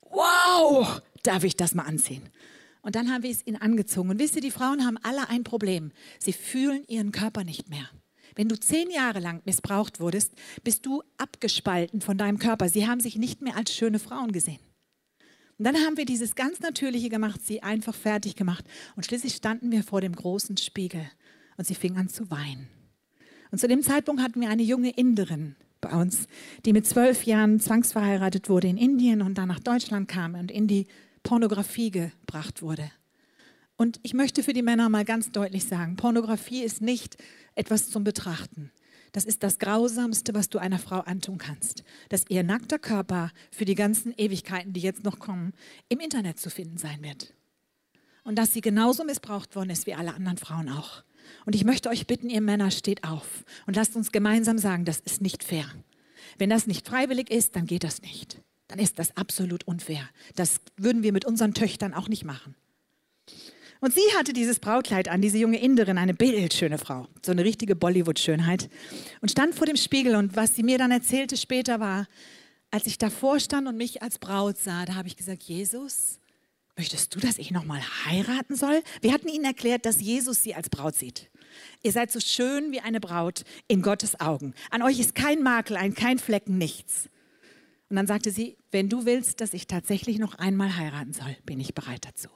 Wow, 0.00 1.02
darf 1.22 1.44
ich 1.44 1.56
das 1.56 1.74
mal 1.74 1.82
anziehen? 1.82 2.22
Und 2.80 2.94
dann 2.94 3.12
haben 3.12 3.22
wir 3.22 3.30
es 3.30 3.46
ihnen 3.46 3.60
angezogen. 3.60 4.10
Und 4.10 4.18
wisst 4.18 4.36
ihr, 4.36 4.42
die 4.42 4.50
Frauen 4.50 4.86
haben 4.86 4.96
alle 5.02 5.28
ein 5.28 5.44
Problem. 5.44 5.90
Sie 6.18 6.32
fühlen 6.32 6.84
ihren 6.86 7.12
Körper 7.12 7.44
nicht 7.44 7.68
mehr. 7.68 7.90
Wenn 8.34 8.48
du 8.48 8.58
zehn 8.58 8.90
Jahre 8.90 9.18
lang 9.18 9.42
missbraucht 9.44 10.00
wurdest, 10.00 10.32
bist 10.62 10.86
du 10.86 11.02
abgespalten 11.18 12.00
von 12.00 12.16
deinem 12.16 12.38
Körper. 12.38 12.68
Sie 12.68 12.86
haben 12.86 13.00
sich 13.00 13.16
nicht 13.16 13.42
mehr 13.42 13.56
als 13.56 13.74
schöne 13.74 13.98
Frauen 13.98 14.32
gesehen. 14.32 14.60
Und 15.58 15.64
dann 15.64 15.76
haben 15.76 15.96
wir 15.96 16.04
dieses 16.04 16.34
ganz 16.34 16.60
Natürliche 16.60 17.08
gemacht, 17.08 17.40
sie 17.44 17.62
einfach 17.62 17.94
fertig 17.94 18.36
gemacht. 18.36 18.64
Und 18.94 19.06
schließlich 19.06 19.34
standen 19.34 19.72
wir 19.72 19.82
vor 19.82 20.00
dem 20.00 20.14
großen 20.14 20.56
Spiegel 20.58 21.08
und 21.56 21.66
sie 21.66 21.74
fing 21.74 21.96
an 21.96 22.08
zu 22.08 22.30
weinen. 22.30 22.68
Und 23.50 23.58
zu 23.58 23.68
dem 23.68 23.82
Zeitpunkt 23.82 24.22
hatten 24.22 24.40
wir 24.40 24.50
eine 24.50 24.62
junge 24.62 24.90
Inderin 24.90 25.56
bei 25.80 25.90
uns, 25.90 26.26
die 26.64 26.72
mit 26.72 26.86
zwölf 26.86 27.24
Jahren 27.24 27.60
zwangsverheiratet 27.60 28.48
wurde 28.48 28.68
in 28.68 28.76
Indien 28.76 29.22
und 29.22 29.38
dann 29.38 29.48
nach 29.48 29.60
Deutschland 29.60 30.08
kam 30.08 30.34
und 30.34 30.50
in 30.50 30.66
die 30.66 30.86
Pornografie 31.22 31.90
gebracht 31.90 32.60
wurde. 32.60 32.90
Und 33.76 34.00
ich 34.02 34.14
möchte 34.14 34.42
für 34.42 34.52
die 34.52 34.62
Männer 34.62 34.88
mal 34.88 35.04
ganz 35.04 35.30
deutlich 35.30 35.64
sagen, 35.64 35.96
Pornografie 35.96 36.62
ist 36.62 36.80
nicht 36.80 37.16
etwas 37.54 37.90
zum 37.90 38.04
Betrachten. 38.04 38.70
Das 39.16 39.24
ist 39.24 39.42
das 39.42 39.58
Grausamste, 39.58 40.34
was 40.34 40.50
du 40.50 40.58
einer 40.58 40.78
Frau 40.78 41.00
antun 41.00 41.38
kannst. 41.38 41.84
Dass 42.10 42.26
ihr 42.28 42.42
nackter 42.42 42.78
Körper 42.78 43.30
für 43.50 43.64
die 43.64 43.74
ganzen 43.74 44.12
Ewigkeiten, 44.14 44.74
die 44.74 44.80
jetzt 44.80 45.04
noch 45.04 45.18
kommen, 45.18 45.54
im 45.88 46.00
Internet 46.00 46.38
zu 46.38 46.50
finden 46.50 46.76
sein 46.76 47.02
wird. 47.02 47.32
Und 48.24 48.36
dass 48.36 48.52
sie 48.52 48.60
genauso 48.60 49.04
missbraucht 49.04 49.56
worden 49.56 49.70
ist 49.70 49.86
wie 49.86 49.94
alle 49.94 50.12
anderen 50.12 50.36
Frauen 50.36 50.68
auch. 50.68 51.02
Und 51.46 51.54
ich 51.54 51.64
möchte 51.64 51.88
euch 51.88 52.06
bitten, 52.06 52.28
ihr 52.28 52.42
Männer, 52.42 52.70
steht 52.70 53.04
auf 53.04 53.46
und 53.66 53.74
lasst 53.74 53.96
uns 53.96 54.12
gemeinsam 54.12 54.58
sagen, 54.58 54.84
das 54.84 55.00
ist 55.00 55.22
nicht 55.22 55.42
fair. 55.42 55.64
Wenn 56.36 56.50
das 56.50 56.66
nicht 56.66 56.86
freiwillig 56.86 57.30
ist, 57.30 57.56
dann 57.56 57.64
geht 57.64 57.84
das 57.84 58.02
nicht. 58.02 58.42
Dann 58.68 58.78
ist 58.78 58.98
das 58.98 59.16
absolut 59.16 59.66
unfair. 59.66 60.06
Das 60.34 60.60
würden 60.76 61.02
wir 61.02 61.14
mit 61.14 61.24
unseren 61.24 61.54
Töchtern 61.54 61.94
auch 61.94 62.10
nicht 62.10 62.24
machen. 62.24 62.54
Und 63.80 63.94
sie 63.94 64.00
hatte 64.18 64.32
dieses 64.32 64.58
Brautkleid 64.58 65.08
an, 65.08 65.20
diese 65.20 65.38
junge 65.38 65.60
Inderin, 65.60 65.98
eine 65.98 66.14
bildschöne 66.14 66.78
Frau, 66.78 67.08
so 67.24 67.32
eine 67.32 67.44
richtige 67.44 67.76
Bollywood-Schönheit, 67.76 68.70
und 69.20 69.30
stand 69.30 69.54
vor 69.54 69.66
dem 69.66 69.76
Spiegel. 69.76 70.16
Und 70.16 70.36
was 70.36 70.54
sie 70.54 70.62
mir 70.62 70.78
dann 70.78 70.90
erzählte 70.90 71.36
später 71.36 71.80
war, 71.80 72.06
als 72.70 72.86
ich 72.86 72.98
davor 72.98 73.38
stand 73.40 73.68
und 73.68 73.76
mich 73.76 74.02
als 74.02 74.18
Braut 74.18 74.58
sah, 74.58 74.84
da 74.84 74.94
habe 74.94 75.08
ich 75.08 75.16
gesagt, 75.16 75.42
Jesus, 75.44 76.18
möchtest 76.76 77.14
du, 77.14 77.20
dass 77.20 77.38
ich 77.38 77.50
nochmal 77.50 77.80
heiraten 78.04 78.56
soll? 78.56 78.82
Wir 79.00 79.12
hatten 79.12 79.28
ihnen 79.28 79.44
erklärt, 79.44 79.86
dass 79.86 80.00
Jesus 80.00 80.42
sie 80.42 80.54
als 80.54 80.68
Braut 80.68 80.94
sieht. 80.94 81.30
Ihr 81.82 81.92
seid 81.92 82.10
so 82.10 82.20
schön 82.20 82.72
wie 82.72 82.80
eine 82.80 83.00
Braut 83.00 83.44
in 83.68 83.82
Gottes 83.82 84.20
Augen. 84.20 84.54
An 84.70 84.82
euch 84.82 84.98
ist 84.98 85.14
kein 85.14 85.42
Makel, 85.42 85.76
ein 85.76 85.94
kein 85.94 86.18
Flecken, 86.18 86.58
nichts. 86.58 87.08
Und 87.88 87.96
dann 87.96 88.06
sagte 88.06 88.30
sie, 88.30 88.56
wenn 88.72 88.88
du 88.88 89.06
willst, 89.06 89.40
dass 89.40 89.54
ich 89.54 89.66
tatsächlich 89.66 90.18
noch 90.18 90.34
einmal 90.34 90.76
heiraten 90.76 91.12
soll, 91.12 91.36
bin 91.44 91.60
ich 91.60 91.74
bereit 91.74 92.04
dazu. 92.04 92.28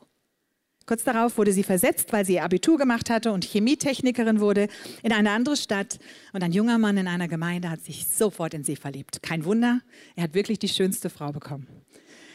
Kurz 0.91 1.05
darauf 1.05 1.39
wurde 1.39 1.53
sie 1.53 1.63
versetzt, 1.63 2.13
weil 2.13 2.25
sie 2.25 2.33
ihr 2.35 2.43
Abitur 2.43 2.77
gemacht 2.77 3.11
hatte 3.11 3.31
und 3.31 3.45
Chemietechnikerin 3.45 4.41
wurde 4.41 4.67
in 5.05 5.13
eine 5.13 5.31
andere 5.31 5.57
Stadt. 5.57 6.01
Und 6.33 6.43
ein 6.43 6.51
junger 6.51 6.79
Mann 6.79 6.97
in 6.97 7.07
einer 7.07 7.29
Gemeinde 7.29 7.71
hat 7.71 7.81
sich 7.81 8.09
sofort 8.09 8.55
in 8.55 8.65
sie 8.65 8.75
verliebt. 8.75 9.23
Kein 9.23 9.45
Wunder, 9.45 9.83
er 10.17 10.25
hat 10.25 10.35
wirklich 10.35 10.59
die 10.59 10.67
schönste 10.67 11.09
Frau 11.09 11.31
bekommen. 11.31 11.69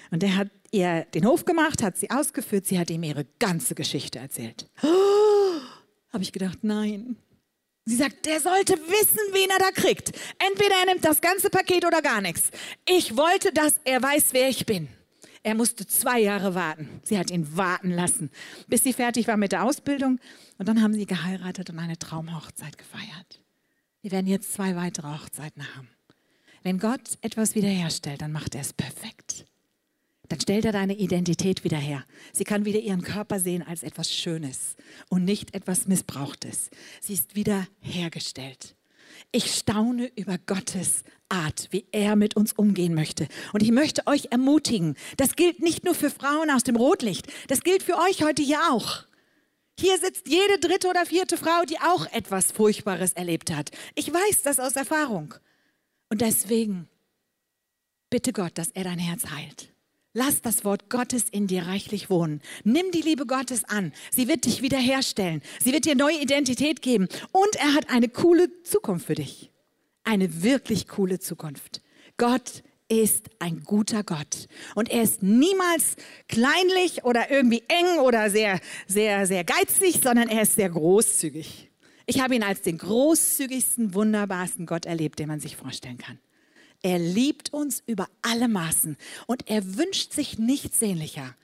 Und 0.09 0.23
er 0.23 0.37
hat 0.37 0.47
ihr 0.71 1.05
den 1.13 1.25
Hof 1.25 1.43
gemacht, 1.43 1.83
hat 1.83 1.97
sie 1.97 2.09
ausgeführt, 2.09 2.65
sie 2.65 2.79
hat 2.79 2.89
ihm 2.89 3.03
ihre 3.03 3.25
ganze 3.39 3.75
Geschichte 3.75 4.19
erzählt. 4.19 4.69
Oh, 4.81 5.59
Habe 6.13 6.23
ich 6.23 6.31
gedacht, 6.31 6.59
nein. 6.61 7.17
Sie 7.83 7.97
sagt, 7.97 8.25
der 8.25 8.39
sollte 8.39 8.75
wissen, 8.75 9.19
wen 9.33 9.49
er 9.49 9.59
da 9.59 9.71
kriegt. 9.71 10.13
Entweder 10.39 10.75
er 10.79 10.93
nimmt 10.93 11.03
das 11.03 11.19
ganze 11.19 11.49
Paket 11.49 11.85
oder 11.85 12.01
gar 12.01 12.21
nichts. 12.21 12.51
Ich 12.87 13.17
wollte, 13.17 13.51
dass 13.51 13.81
er 13.83 14.01
weiß, 14.01 14.27
wer 14.31 14.47
ich 14.47 14.65
bin. 14.65 14.87
Er 15.45 15.53
musste 15.53 15.85
zwei 15.85 16.21
Jahre 16.21 16.55
warten. 16.55 16.89
Sie 17.03 17.19
hat 17.19 17.29
ihn 17.29 17.55
warten 17.55 17.91
lassen, 17.91 18.31
bis 18.67 18.81
sie 18.81 18.93
fertig 18.93 19.27
war 19.27 19.37
mit 19.37 19.51
der 19.51 19.63
Ausbildung. 19.63 20.19
Und 20.57 20.67
dann 20.67 20.81
haben 20.81 20.95
sie 20.95 21.05
geheiratet 21.05 21.69
und 21.69 21.77
eine 21.77 21.99
Traumhochzeit 21.99 22.79
gefeiert. 22.79 23.43
Wir 24.01 24.09
werden 24.09 24.25
jetzt 24.25 24.53
zwei 24.53 24.75
weitere 24.75 25.07
Hochzeiten 25.07 25.75
haben. 25.75 25.87
Wenn 26.63 26.79
Gott 26.79 27.19
etwas 27.21 27.53
wiederherstellt, 27.53 28.23
dann 28.23 28.31
macht 28.31 28.55
er 28.55 28.61
es 28.61 28.73
perfekt. 28.73 29.45
Dann 30.29 30.41
stellt 30.41 30.65
er 30.65 30.71
deine 30.71 30.95
Identität 30.95 31.63
wieder 31.63 31.77
her. 31.77 32.03
Sie 32.33 32.43
kann 32.43 32.65
wieder 32.65 32.79
ihren 32.79 33.03
Körper 33.03 33.39
sehen 33.39 33.61
als 33.61 33.83
etwas 33.83 34.11
Schönes 34.11 34.75
und 35.09 35.25
nicht 35.25 35.53
etwas 35.53 35.87
Missbrauchtes. 35.87 36.71
Sie 37.01 37.13
ist 37.13 37.35
wieder 37.35 37.67
hergestellt. 37.81 38.75
Ich 39.31 39.53
staune 39.53 40.09
über 40.15 40.39
Gottes 40.39 41.03
Art, 41.29 41.67
wie 41.71 41.85
er 41.91 42.15
mit 42.15 42.35
uns 42.35 42.53
umgehen 42.53 42.93
möchte. 42.93 43.27
Und 43.53 43.63
ich 43.63 43.71
möchte 43.71 44.05
euch 44.07 44.27
ermutigen, 44.31 44.95
das 45.17 45.35
gilt 45.35 45.61
nicht 45.61 45.83
nur 45.83 45.95
für 45.95 46.09
Frauen 46.09 46.49
aus 46.51 46.63
dem 46.63 46.75
Rotlicht, 46.75 47.27
das 47.47 47.61
gilt 47.61 47.83
für 47.83 47.97
euch 47.97 48.23
heute 48.23 48.43
hier 48.43 48.59
auch. 48.71 49.05
Hier 49.77 49.97
sitzt 49.97 50.27
jede 50.27 50.57
dritte 50.59 50.87
oder 50.87 51.05
vierte 51.05 51.37
Frau, 51.37 51.63
die 51.67 51.79
auch 51.79 52.05
etwas 52.13 52.51
Furchtbares 52.51 53.13
erlebt 53.13 53.51
hat. 53.51 53.71
Ich 53.95 54.11
weiß 54.11 54.41
das 54.43 54.59
aus 54.59 54.75
Erfahrung. 54.75 55.33
Und 56.09 56.21
deswegen 56.21 56.87
bitte 58.09 58.31
Gott, 58.31 58.57
dass 58.57 58.69
er 58.71 58.85
dein 58.85 58.99
Herz 58.99 59.25
heilt. 59.31 59.73
Lass 60.13 60.41
das 60.41 60.63
Wort 60.63 60.89
Gottes 60.89 61.25
in 61.29 61.47
dir 61.47 61.63
reichlich 61.63 62.09
wohnen. 62.09 62.41
Nimm 62.63 62.89
die 62.91 63.01
Liebe 63.01 63.25
Gottes 63.25 63.65
an. 63.65 63.91
Sie 64.11 64.29
wird 64.29 64.45
dich 64.45 64.61
wiederherstellen. 64.61 65.41
Sie 65.61 65.73
wird 65.73 65.83
dir 65.83 65.95
neue 65.95 66.21
Identität 66.21 66.81
geben. 66.81 67.09
Und 67.33 67.55
er 67.57 67.73
hat 67.73 67.89
eine 67.89 68.07
coole 68.07 68.49
Zukunft 68.63 69.07
für 69.07 69.15
dich. 69.15 69.51
Eine 70.05 70.43
wirklich 70.43 70.87
coole 70.87 71.19
Zukunft. 71.19 71.81
Gott 72.17 72.63
ist 72.87 73.29
ein 73.39 73.63
guter 73.63 74.03
Gott. 74.03 74.47
Und 74.75 74.89
er 74.89 75.01
ist 75.01 75.23
niemals 75.23 75.95
kleinlich 76.27 77.03
oder 77.03 77.31
irgendwie 77.31 77.63
eng 77.67 77.99
oder 77.99 78.29
sehr, 78.29 78.59
sehr, 78.87 79.25
sehr 79.27 79.43
geizig, 79.43 79.99
sondern 80.01 80.29
er 80.29 80.43
ist 80.43 80.55
sehr 80.55 80.69
großzügig. 80.69 81.71
Ich 82.05 82.21
habe 82.21 82.35
ihn 82.35 82.43
als 82.43 82.61
den 82.61 82.77
großzügigsten, 82.77 83.95
wunderbarsten 83.95 84.67
Gott 84.67 84.85
erlebt, 84.85 85.17
den 85.17 85.27
man 85.27 85.39
sich 85.39 85.55
vorstellen 85.55 85.97
kann. 85.97 86.19
Er 86.83 86.99
liebt 86.99 87.51
uns 87.51 87.81
über 87.87 88.07
alle 88.21 88.47
Maßen 88.47 88.97
und 89.25 89.49
er 89.49 89.77
wünscht 89.77 90.13
sich 90.13 90.37
nichts 90.37 90.79
sehnlicher, 90.79 91.35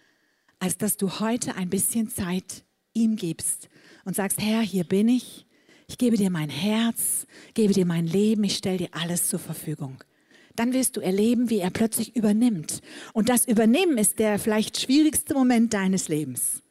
als 0.60 0.78
dass 0.78 0.98
du 0.98 1.20
heute 1.20 1.56
ein 1.56 1.72
bisschen 1.72 2.10
Zeit 2.10 2.64
ihm 2.94 3.16
gibst 3.16 3.70
und 4.06 4.16
sagst, 4.16 4.40
Herr, 4.40 4.62
hier 4.62 4.84
bin 4.84 5.10
ich, 5.10 5.48
ich 5.92 5.98
gebe 5.98 6.16
dir 6.16 6.30
mein 6.30 6.50
Herz, 6.50 7.28
gebe 7.54 7.74
dir 7.74 7.86
mein 7.86 8.08
Leben, 8.08 8.46
ich 8.46 8.56
stelle 8.56 8.78
dir 8.78 8.90
alles 8.92 9.28
zur 9.28 9.40
Verfügung. 9.40 10.02
Dann 10.56 10.72
wirst 10.72 10.96
du 10.96 11.02
erleben, 11.02 11.50
wie 11.50 11.60
er 11.60 11.70
plötzlich 11.70 12.16
übernimmt. 12.16 12.82
Und 13.12 13.28
das 13.28 13.46
Übernehmen 13.46 13.98
ist 13.98 14.18
der 14.18 14.40
vielleicht 14.40 14.80
schwierigste 14.80 15.34
Moment 15.34 15.74
deines 15.74 16.08
Lebens. 16.08 16.64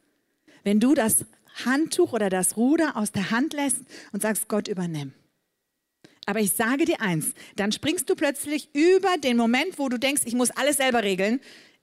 Wenn 0.65 0.81
du 0.81 0.95
das 0.95 1.27
Handtuch 1.67 2.15
oder 2.15 2.31
das 2.31 2.57
Ruder 2.57 2.97
aus 2.97 3.13
der 3.13 3.31
Hand 3.31 3.53
lässt 3.53 3.83
und 4.13 4.23
sagst, 4.23 4.49
Gott 4.49 4.69
übernimm. 4.69 5.13
Aber 6.25 6.41
ich 6.41 6.53
sage 6.53 6.87
dir 6.87 7.03
eins, 7.03 7.35
dann 7.57 7.73
springst 7.73 8.09
du 8.09 8.15
plötzlich 8.15 8.71
über 8.73 9.19
den 9.23 9.37
Moment, 9.37 9.79
wo 9.79 9.91
du 9.91 9.99
denkst, 9.99 10.23
ich 10.25 10.35
muss 10.35 10.51
alles 10.51 10.79
selber 10.79 11.03
regeln, 11.03 11.41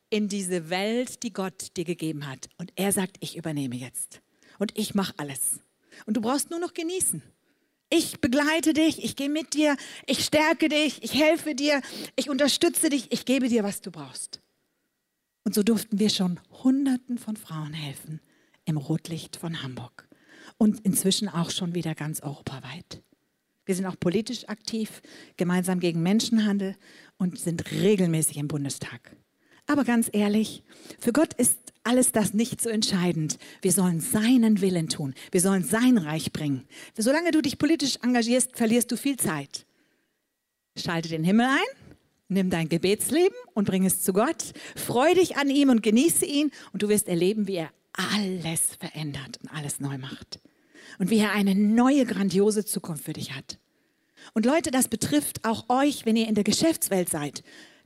in 0.09 0.27
diese 0.27 0.71
Welt, 0.71 1.21
die 1.21 1.33
Gott 1.33 1.77
dir 1.77 1.85
gegeben 1.85 2.27
hat. 2.27 2.49
Und 2.57 2.71
er 2.75 2.91
sagt, 2.91 3.17
ich 3.19 3.37
übernehme 3.37 3.75
jetzt. 3.75 4.21
Und 4.57 4.75
ich 4.75 4.95
mache 4.95 5.13
alles. 5.17 5.59
Und 6.05 6.17
du 6.17 6.21
brauchst 6.21 6.49
nur 6.49 6.59
noch 6.59 6.73
genießen. 6.73 7.21
Ich 7.89 8.19
begleite 8.19 8.73
dich, 8.73 9.03
ich 9.03 9.15
gehe 9.15 9.29
mit 9.29 9.53
dir, 9.53 9.77
ich 10.05 10.25
stärke 10.25 10.67
dich, 10.67 11.03
ich 11.03 11.13
helfe 11.13 11.55
dir, 11.55 11.81
ich 12.17 12.29
unterstütze 12.29 12.89
dich, 12.89 13.11
ich 13.11 13.25
gebe 13.25 13.47
dir, 13.47 13.63
was 13.63 13.81
du 13.81 13.91
brauchst. 13.91 14.41
Und 15.45 15.55
so 15.55 15.63
durften 15.63 15.97
wir 15.97 16.09
schon 16.09 16.41
Hunderten 16.63 17.17
von 17.17 17.37
Frauen 17.37 17.73
helfen 17.73 18.19
im 18.65 18.75
Rotlicht 18.75 19.37
von 19.37 19.63
Hamburg 19.63 20.09
und 20.57 20.81
inzwischen 20.81 21.29
auch 21.29 21.49
schon 21.49 21.73
wieder 21.75 21.95
ganz 21.95 22.21
europaweit. 22.21 23.01
Wir 23.65 23.75
sind 23.75 23.85
auch 23.85 23.99
politisch 23.99 24.47
aktiv, 24.49 25.01
gemeinsam 25.37 25.79
gegen 25.79 26.03
Menschenhandel 26.03 26.75
und 27.17 27.39
sind 27.39 27.71
regelmäßig 27.71 28.37
im 28.37 28.49
Bundestag. 28.49 29.15
Aber 29.65 29.83
ganz 29.83 30.09
ehrlich, 30.11 30.63
für 30.99 31.13
Gott 31.13 31.33
ist 31.33 31.59
alles 31.87 32.11
das 32.11 32.33
nicht 32.33 32.61
so 32.61 32.69
entscheidend. 32.69 33.37
Wir 33.61 33.71
sollen 33.71 34.01
seinen 34.01 34.59
Willen 34.61 34.89
tun. 34.89 35.13
Wir 35.31 35.39
sollen 35.39 35.63
sein 35.63 35.97
Reich 35.97 36.33
bringen. 36.33 36.67
Solange 36.97 37.31
du 37.31 37.41
dich 37.41 37.57
politisch 37.57 37.97
engagierst, 38.03 38.57
verlierst 38.57 38.91
du 38.91 38.97
viel 38.97 39.17
Zeit. 39.17 39.65
Schalte 40.75 41.07
den 41.07 41.23
Himmel 41.23 41.45
ein, 41.45 41.81
nimm 42.27 42.49
dein 42.49 42.67
Gebetsleben 42.67 43.37
und 43.53 43.65
bring 43.65 43.85
es 43.85 44.01
zu 44.01 44.11
Gott. 44.11 44.53
Freu 44.75 45.13
dich 45.13 45.37
an 45.37 45.49
ihm 45.49 45.69
und 45.69 45.81
genieße 45.81 46.25
ihn 46.25 46.51
und 46.73 46.83
du 46.83 46.89
wirst 46.89 47.07
erleben, 47.07 47.47
wie 47.47 47.55
er 47.55 47.71
alles 47.93 48.75
verändert 48.79 49.39
und 49.41 49.49
alles 49.53 49.79
neu 49.79 49.97
macht 49.97 50.41
und 50.99 51.09
wie 51.09 51.19
er 51.19 51.31
eine 51.31 51.55
neue, 51.55 52.05
grandiose 52.05 52.65
Zukunft 52.65 53.05
für 53.05 53.13
dich 53.13 53.33
hat. 53.33 53.59
Und 54.33 54.45
Leute, 54.45 54.71
das 54.71 54.89
betrifft 54.89 55.45
auch 55.45 55.69
euch, 55.69 56.05
wenn 56.05 56.17
ihr 56.17 56.27
in 56.27 56.35
der 56.35 56.43
Geschäftswelt 56.43 57.09
seid. 57.09 57.43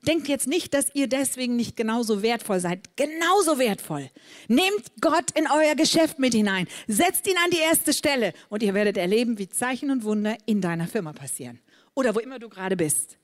Denkt 0.08 0.28
jetzt 0.28 0.48
nicht, 0.48 0.74
dass 0.74 0.94
ihr 0.96 1.08
deswegen 1.08 1.56
nicht 1.56 1.78
genauso 1.78 2.24
wertvoll 2.24 2.60
seid. 2.60 2.98
Genauso 2.98 3.60
wertvoll. 3.60 4.10
Nehmt 4.48 4.92
Gott 5.00 5.32
in 5.36 5.46
euer 5.48 5.76
Geschäft 5.76 6.18
mit 6.18 6.34
hinein. 6.34 6.68
Setzt 6.88 7.28
ihn 7.28 7.38
an 7.44 7.52
die 7.52 7.60
erste 7.60 7.94
Stelle 7.94 8.34
und 8.50 8.64
ihr 8.64 8.74
werdet 8.74 8.98
erleben, 8.98 9.38
wie 9.38 9.48
Zeichen 9.48 9.92
und 9.92 10.04
Wunder 10.04 10.38
in 10.48 10.60
deiner 10.60 10.88
Firma 10.88 11.14
passieren. 11.14 11.60
Oder 11.94 12.16
wo 12.16 12.20
immer 12.20 12.40
du 12.40 12.50
gerade 12.50 12.76
bist. 12.76 13.18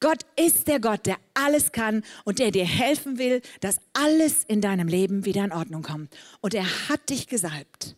Gott 0.00 0.26
ist 0.36 0.66
der 0.66 0.80
Gott, 0.80 1.06
der 1.06 1.16
alles 1.34 1.70
kann 1.70 2.02
und 2.24 2.40
der 2.40 2.50
dir 2.50 2.66
helfen 2.66 3.18
will, 3.18 3.40
dass 3.60 3.78
alles 3.92 4.44
in 4.44 4.60
deinem 4.60 4.88
Leben 4.88 5.24
wieder 5.24 5.44
in 5.44 5.52
Ordnung 5.52 5.82
kommt. 5.82 6.14
Und 6.40 6.52
er 6.52 6.88
hat 6.88 7.10
dich 7.10 7.28
gesalbt 7.28 7.96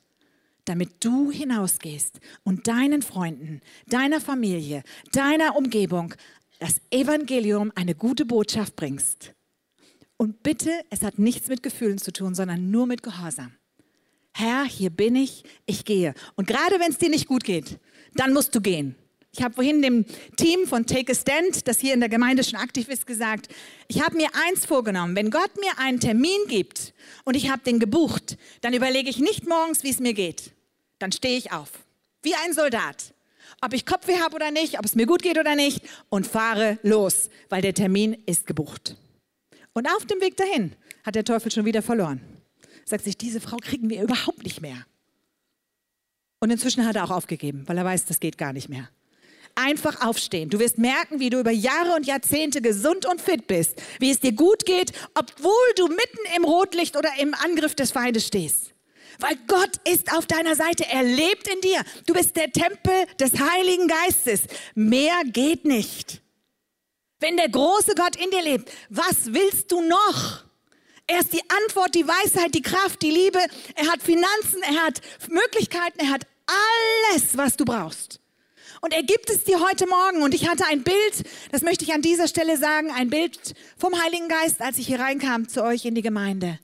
damit 0.67 1.05
du 1.05 1.31
hinausgehst 1.31 2.21
und 2.45 2.67
deinen 2.67 3.01
Freunden, 3.01 3.61
deiner 3.87 4.21
Familie, 4.21 4.83
deiner 5.13 5.57
Umgebung 5.57 6.15
das 6.59 6.81
Evangelium, 6.91 7.73
eine 7.75 7.95
gute 7.95 8.25
Botschaft 8.25 8.77
bringst. 8.77 9.33
Und 10.17 10.43
bitte, 10.43 10.71
es 10.91 11.03
hat 11.03 11.19
nichts 11.19 11.49
mit 11.49 11.63
Gefühlen 11.63 11.99
zu 11.99 12.13
tun, 12.13 12.35
sondern 12.35 12.71
nur 12.71 12.87
mit 12.87 13.03
Gehorsam. 13.03 13.53
Herr, 14.33 14.65
hier 14.65 14.91
bin 14.91 15.17
ich, 15.17 15.45
ich 15.67 15.85
gehe. 15.85 16.15
Und 16.35 16.47
gerade 16.47 16.79
wenn 16.81 16.91
es 16.91 16.99
dir 16.99 17.11
nicht 17.11 17.27
gut 17.27 17.45
geht, 17.45 17.79
dann 18.15 18.33
musst 18.33 18.55
du 18.55 18.61
gehen. 18.61 18.95
Ich 19.33 19.43
habe 19.43 19.55
vorhin 19.55 19.83
dem 19.83 20.07
Team 20.37 20.67
von 20.67 20.87
Take 20.87 21.13
a 21.13 21.15
Stand, 21.15 21.69
das 21.69 21.79
hier 21.79 21.93
in 21.93 22.01
der 22.01 22.09
Gemeinde 22.09 22.43
schon 22.43 22.59
aktiv 22.59 22.89
ist, 22.89 23.07
gesagt, 23.07 23.49
ich 23.89 24.03
habe 24.03 24.17
mir 24.17 24.29
eins 24.49 24.65
vorgenommen, 24.65 25.15
wenn 25.15 25.31
Gott 25.31 25.51
mir 25.61 25.79
einen 25.79 26.01
Termin 26.01 26.41
gibt 26.49 26.95
und 27.25 27.37
ich 27.37 27.51
habe 27.51 27.63
den 27.63 27.79
gebucht, 27.79 28.39
dann 28.63 28.73
überlege 28.73 29.11
ich 29.11 29.19
nicht 29.19 29.47
morgens, 29.47 29.83
wie 29.83 29.91
es 29.91 30.01
mir 30.01 30.15
geht 30.15 30.57
dann 30.99 31.13
stehe 31.13 31.37
ich 31.37 31.53
auf, 31.53 31.71
wie 32.23 32.35
ein 32.35 32.53
Soldat, 32.53 33.15
ob 33.67 33.73
ich 33.73 33.85
Kopfweh 33.85 34.21
habe 34.21 34.37
oder 34.37 34.53
nicht, 34.53 34.79
ob 34.79 34.85
es 34.85 34.95
mir 34.95 35.07
gut 35.07 35.23
geht 35.23 35.39
oder 35.39 35.57
nicht, 35.57 35.83
und 36.09 36.25
fahre 36.25 36.79
los, 36.83 37.31
weil 37.49 37.63
der 37.63 37.75
Termin 37.75 38.17
ist 38.25 38.47
gebucht. 38.47 38.97
Und 39.73 39.89
auf 39.89 40.07
dem 40.07 40.21
Weg 40.21 40.37
dahin 40.37 40.73
hat 41.05 41.17
der 41.17 41.25
Teufel 41.25 41.51
schon 41.51 41.65
wieder 41.65 41.83
verloren. 41.83 42.21
Sagt 42.85 43.03
sich, 43.03 43.19
diese 43.19 43.41
Frau 43.41 43.57
kriegen 43.57 43.91
wir 43.91 44.03
überhaupt 44.03 44.45
nicht 44.45 44.63
mehr. 44.63 44.87
Und 46.39 46.51
inzwischen 46.51 46.87
hat 46.87 46.95
er 46.95 47.05
auch 47.05 47.11
aufgegeben, 47.11 47.65
weil 47.67 47.77
er 47.77 47.85
weiß, 47.85 48.05
das 48.05 48.21
geht 48.21 48.39
gar 48.39 48.53
nicht 48.53 48.69
mehr. 48.69 48.89
Einfach 49.57 50.07
aufstehen. 50.07 50.49
Du 50.49 50.61
wirst 50.61 50.79
merken, 50.79 51.19
wie 51.19 51.31
du 51.31 51.41
über 51.41 51.51
Jahre 51.51 51.97
und 51.97 52.07
Jahrzehnte 52.07 52.63
gesund 52.63 53.05
und 53.05 53.21
fit 53.21 53.49
bist, 53.49 53.83
wie 53.99 54.13
es 54.13 54.21
dir 54.21 54.33
gut 54.33 54.65
geht, 54.65 54.93
obwohl 55.15 55.73
du 55.75 55.89
mitten 55.89 56.37
im 56.37 56.45
Rotlicht 56.45 56.97
oder 56.97 57.09
im 57.19 57.35
Angriff 57.35 57.75
des 57.75 57.91
Feindes 57.91 58.29
stehst. 58.29 58.76
Weil 59.19 59.37
Gott 59.47 59.77
ist 59.89 60.13
auf 60.13 60.27
deiner 60.27 60.55
Seite. 60.57 60.87
Er 60.87 61.03
lebt 61.03 61.49
in 61.49 61.61
dir. 61.61 61.83
Du 62.07 62.15
bist 62.15 62.37
der 62.37 62.53
Tempel 62.53 63.07
des 63.19 63.33
Heiligen 63.39 63.89
Geistes. 63.89 64.43
Mehr 64.75 65.23
geht 65.25 65.65
nicht. 65.65 66.23
Wenn 67.19 67.37
der 67.37 67.49
große 67.49 67.95
Gott 67.95 68.17
in 68.17 68.31
dir 68.31 68.43
lebt, 68.43 68.71
was 68.91 69.33
willst 69.33 69.73
du 69.73 69.81
noch? 69.81 70.45
Er 71.07 71.21
ist 71.21 71.33
die 71.33 71.43
Antwort, 71.65 71.95
die 71.95 72.07
Weisheit, 72.07 72.55
die 72.55 72.63
Kraft, 72.63 73.01
die 73.01 73.11
Liebe. 73.11 73.39
Er 73.75 73.87
hat 73.91 74.03
Finanzen, 74.03 74.63
er 74.63 74.85
hat 74.85 75.01
Möglichkeiten, 75.29 76.01
er 76.01 76.11
hat 76.11 76.27
alles, 76.47 77.37
was 77.37 77.57
du 77.57 77.65
brauchst. 77.65 78.21
Und 78.81 78.93
er 78.93 79.03
gibt 79.03 79.31
es 79.31 79.45
dir 79.45 79.61
heute 79.61 79.87
Morgen. 79.87 80.23
Und 80.23 80.35
ich 80.35 80.49
hatte 80.49 80.67
ein 80.67 80.83
Bild, 80.83 81.25
das 81.53 81.63
möchte 81.63 81.85
ich 81.85 81.93
an 81.93 82.03
dieser 82.03 82.29
Stelle 82.29 82.57
sagen, 82.57 82.91
ein 82.91 83.09
Bild 83.09 83.55
vom 83.79 84.01
Heiligen 84.03 84.29
Geist, 84.29 84.61
als 84.61 84.79
ich 84.79 84.87
hier 84.87 85.01
reinkam 85.01 85.49
zu 85.49 85.63
euch 85.63 85.85
in 85.85 85.95
die 85.95 86.03
Gemeinde. 86.03 86.59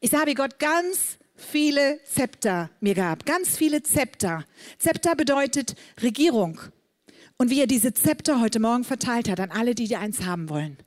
Ich 0.00 0.10
sah, 0.10 0.26
wie 0.26 0.34
Gott 0.34 0.58
ganz 0.58 1.18
viele 1.44 2.00
Zepter 2.04 2.70
mir 2.80 2.94
gab. 2.94 3.26
Ganz 3.26 3.56
viele 3.56 3.82
Zepter. 3.82 4.44
Zepter 4.78 5.14
bedeutet 5.14 5.74
Regierung. 6.02 6.60
Und 7.36 7.50
wie 7.50 7.60
er 7.60 7.66
diese 7.66 7.92
Zepter 7.92 8.40
heute 8.40 8.60
Morgen 8.60 8.84
verteilt 8.84 9.28
hat 9.28 9.40
an 9.40 9.50
alle, 9.50 9.74
die 9.74 9.88
dir 9.88 10.00
eins 10.00 10.24
haben 10.24 10.48
wollen. 10.48 10.78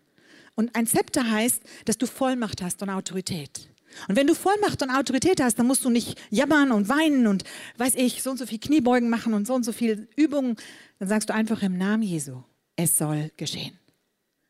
Und 0.55 0.75
ein 0.75 0.87
Zepter 0.87 1.29
heißt, 1.29 1.61
dass 1.85 1.97
du 1.97 2.07
Vollmacht 2.07 2.61
hast 2.61 2.81
und 2.81 2.89
Autorität. 2.89 3.69
Und 4.07 4.15
wenn 4.15 4.27
du 4.27 4.35
Vollmacht 4.35 4.81
und 4.81 4.89
Autorität 4.89 5.41
hast, 5.41 5.59
dann 5.59 5.67
musst 5.67 5.85
du 5.85 5.89
nicht 5.89 6.19
jammern 6.29 6.71
und 6.71 6.89
weinen 6.89 7.27
und, 7.27 7.43
weiß 7.77 7.95
ich, 7.95 8.23
so 8.23 8.31
und 8.31 8.37
so 8.37 8.45
viel 8.45 8.59
Kniebeugen 8.59 9.09
machen 9.09 9.33
und 9.33 9.47
so 9.47 9.53
und 9.53 9.63
so 9.63 9.71
viel 9.71 10.07
Übungen. 10.15 10.55
Dann 10.99 11.07
sagst 11.07 11.29
du 11.29 11.33
einfach 11.33 11.61
im 11.61 11.77
Namen 11.77 12.03
Jesu, 12.03 12.43
es 12.75 12.97
soll 12.97 13.31
geschehen. 13.37 13.77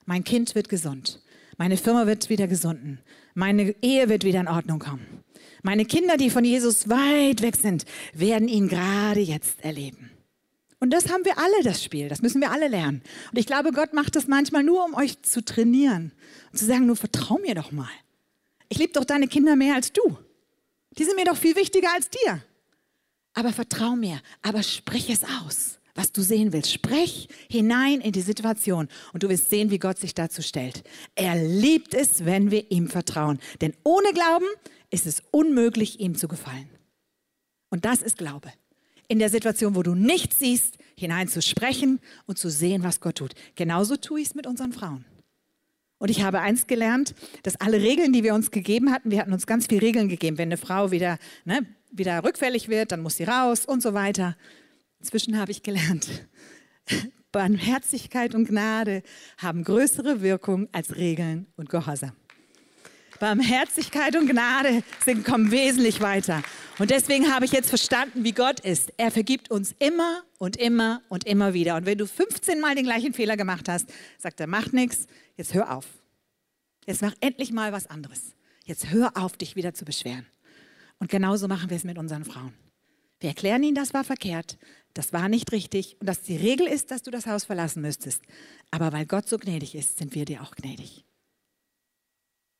Mein 0.05 0.23
Kind 0.23 0.55
wird 0.55 0.69
gesund. 0.69 1.21
Meine 1.57 1.77
Firma 1.77 2.05
wird 2.05 2.29
wieder 2.29 2.47
gesunden. 2.47 2.99
Meine 3.33 3.75
Ehe 3.81 4.09
wird 4.09 4.23
wieder 4.23 4.39
in 4.39 4.47
Ordnung 4.47 4.79
kommen. 4.79 5.23
Meine 5.67 5.83
Kinder, 5.83 6.15
die 6.15 6.29
von 6.29 6.45
Jesus 6.45 6.87
weit 6.87 7.41
weg 7.41 7.57
sind, 7.57 7.83
werden 8.13 8.47
ihn 8.47 8.69
gerade 8.69 9.19
jetzt 9.19 9.61
erleben. 9.65 10.11
Und 10.79 10.91
das 10.91 11.09
haben 11.09 11.25
wir 11.25 11.37
alle, 11.37 11.61
das 11.61 11.83
Spiel. 11.83 12.07
Das 12.07 12.21
müssen 12.21 12.39
wir 12.39 12.51
alle 12.51 12.69
lernen. 12.69 13.01
Und 13.31 13.37
ich 13.37 13.47
glaube, 13.47 13.73
Gott 13.73 13.91
macht 13.91 14.15
das 14.15 14.27
manchmal 14.27 14.63
nur, 14.63 14.85
um 14.85 14.93
euch 14.93 15.21
zu 15.23 15.43
trainieren 15.43 16.13
und 16.53 16.57
zu 16.57 16.63
sagen, 16.63 16.85
nur 16.85 16.95
vertrau 16.95 17.37
mir 17.39 17.53
doch 17.53 17.73
mal. 17.73 17.89
Ich 18.69 18.77
liebe 18.77 18.93
doch 18.93 19.03
deine 19.03 19.27
Kinder 19.27 19.57
mehr 19.57 19.75
als 19.75 19.91
du. 19.91 20.17
Die 20.97 21.03
sind 21.03 21.17
mir 21.17 21.25
doch 21.25 21.35
viel 21.35 21.57
wichtiger 21.57 21.93
als 21.93 22.09
dir. 22.09 22.41
Aber 23.33 23.51
vertrau 23.51 23.97
mir, 23.97 24.21
aber 24.43 24.63
sprich 24.63 25.09
es 25.09 25.25
aus, 25.43 25.79
was 25.95 26.13
du 26.13 26.21
sehen 26.21 26.53
willst. 26.53 26.71
Sprech 26.71 27.27
hinein 27.49 27.99
in 27.99 28.13
die 28.13 28.21
Situation 28.21 28.87
und 29.11 29.21
du 29.21 29.27
wirst 29.27 29.49
sehen, 29.49 29.69
wie 29.69 29.79
Gott 29.79 29.97
sich 29.97 30.13
dazu 30.13 30.41
stellt. 30.41 30.85
Er 31.15 31.35
liebt 31.35 31.93
es, 31.93 32.23
wenn 32.23 32.51
wir 32.51 32.71
ihm 32.71 32.87
vertrauen. 32.87 33.39
Denn 33.59 33.73
ohne 33.83 34.13
Glauben 34.13 34.45
ist 34.89 35.05
es 35.05 35.21
unmöglich, 35.31 35.99
ihm 35.99 36.15
zu 36.15 36.27
gefallen. 36.27 36.69
Und 37.69 37.85
das 37.85 38.01
ist 38.01 38.17
Glaube. 38.17 38.51
In 39.07 39.19
der 39.19 39.29
Situation, 39.29 39.75
wo 39.75 39.83
du 39.83 39.95
nichts 39.95 40.39
siehst, 40.39 40.77
hinein 40.97 41.27
zu 41.27 41.41
sprechen 41.41 41.99
und 42.25 42.37
zu 42.37 42.49
sehen, 42.49 42.83
was 42.83 42.99
Gott 42.99 43.17
tut. 43.17 43.33
Genauso 43.55 43.95
tue 43.95 44.21
ich 44.21 44.27
es 44.27 44.35
mit 44.35 44.47
unseren 44.47 44.73
Frauen. 44.73 45.05
Und 45.99 46.09
ich 46.09 46.21
habe 46.23 46.41
eins 46.41 46.67
gelernt, 46.67 47.15
dass 47.43 47.59
alle 47.59 47.81
Regeln, 47.81 48.13
die 48.13 48.23
wir 48.23 48.35
uns 48.35 48.51
gegeben 48.51 48.91
hatten, 48.91 49.09
wir 49.09 49.19
hatten 49.19 49.33
uns 49.33 49.47
ganz 49.47 49.67
viele 49.67 49.81
Regeln 49.81 50.09
gegeben. 50.09 50.37
Wenn 50.37 50.49
eine 50.49 50.57
Frau 50.57 50.91
wieder, 50.91 51.17
ne, 51.45 51.65
wieder 51.91 52.23
rückfällig 52.23 52.69
wird, 52.69 52.91
dann 52.91 53.01
muss 53.01 53.17
sie 53.17 53.23
raus 53.23 53.65
und 53.65 53.81
so 53.81 53.93
weiter. 53.93 54.37
Inzwischen 54.99 55.39
habe 55.39 55.51
ich 55.51 55.63
gelernt, 55.63 56.27
Barmherzigkeit 57.31 58.35
und 58.35 58.47
Gnade 58.47 59.03
haben 59.37 59.63
größere 59.63 60.21
Wirkung 60.21 60.67
als 60.71 60.95
Regeln 60.95 61.47
und 61.55 61.69
Gehorsam. 61.69 62.13
Barmherzigkeit 63.19 64.15
und 64.15 64.27
Gnade 64.27 64.83
sind, 65.03 65.25
kommen 65.25 65.51
wesentlich 65.51 66.01
weiter. 66.01 66.43
Und 66.79 66.91
deswegen 66.91 67.33
habe 67.33 67.45
ich 67.45 67.51
jetzt 67.51 67.69
verstanden, 67.69 68.23
wie 68.23 68.31
Gott 68.31 68.59
ist. 68.59 68.93
Er 68.97 69.11
vergibt 69.11 69.49
uns 69.49 69.75
immer 69.79 70.23
und 70.37 70.57
immer 70.57 71.01
und 71.09 71.25
immer 71.25 71.53
wieder. 71.53 71.75
Und 71.75 71.85
wenn 71.85 71.97
du 71.97 72.05
15 72.05 72.59
Mal 72.59 72.75
den 72.75 72.85
gleichen 72.85 73.13
Fehler 73.13 73.37
gemacht 73.37 73.67
hast, 73.67 73.87
sagt 74.19 74.39
er, 74.39 74.47
macht 74.47 74.73
nichts, 74.73 75.07
jetzt 75.35 75.53
hör 75.53 75.75
auf. 75.75 75.85
Jetzt 76.85 77.01
mach 77.01 77.13
endlich 77.19 77.51
mal 77.51 77.71
was 77.71 77.87
anderes. 77.87 78.35
Jetzt 78.63 78.91
hör 78.91 79.17
auf, 79.17 79.37
dich 79.37 79.55
wieder 79.55 79.73
zu 79.73 79.85
beschweren. 79.85 80.25
Und 80.99 81.09
genauso 81.09 81.47
machen 81.47 81.69
wir 81.69 81.77
es 81.77 81.83
mit 81.83 81.97
unseren 81.97 82.25
Frauen. 82.25 82.53
Wir 83.19 83.29
erklären 83.29 83.63
ihnen, 83.63 83.75
das 83.75 83.93
war 83.93 84.03
verkehrt, 84.03 84.57
das 84.93 85.11
war 85.11 85.27
nicht 85.27 85.51
richtig 85.51 85.97
und 85.99 86.07
dass 86.07 86.21
die 86.21 86.37
Regel 86.37 86.67
ist, 86.67 86.91
dass 86.91 87.01
du 87.01 87.11
das 87.11 87.25
Haus 87.25 87.45
verlassen 87.45 87.81
müsstest. 87.81 88.21
Aber 88.69 88.93
weil 88.93 89.05
Gott 89.05 89.27
so 89.27 89.37
gnädig 89.37 89.73
ist, 89.73 89.97
sind 89.97 90.13
wir 90.13 90.25
dir 90.25 90.43
auch 90.43 90.51
gnädig. 90.51 91.03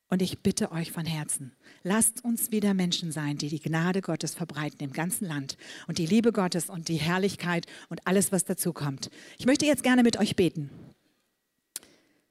Und 0.10 0.22
ich 0.22 0.40
bitte 0.40 0.72
euch 0.72 0.94
von 0.94 1.06
Herzen, 1.06 1.52
lasst 1.84 2.24
uns 2.24 2.52
wieder 2.52 2.74
Menschen 2.74 3.12
sein, 3.12 3.38
die 3.38 3.50
die 3.50 3.60
Gnade 3.60 4.02
Gottes 4.02 4.36
verbreiten 4.36 4.80
im 4.80 4.94
ganzen 4.94 5.28
Land 5.28 5.58
und 5.88 5.98
die 5.98 6.06
Liebe 6.06 6.32
Gottes 6.32 6.70
und 6.70 6.88
die 6.88 6.96
Herrlichkeit 6.96 7.66
und 7.90 8.08
alles, 8.08 8.32
was 8.32 8.46
dazu 8.46 8.72
kommt. 8.72 9.10
Ich 9.38 9.46
möchte 9.46 9.66
jetzt 9.66 9.84
gerne 9.84 10.04
mit 10.04 10.18
euch 10.18 10.38
beten, 10.38 10.70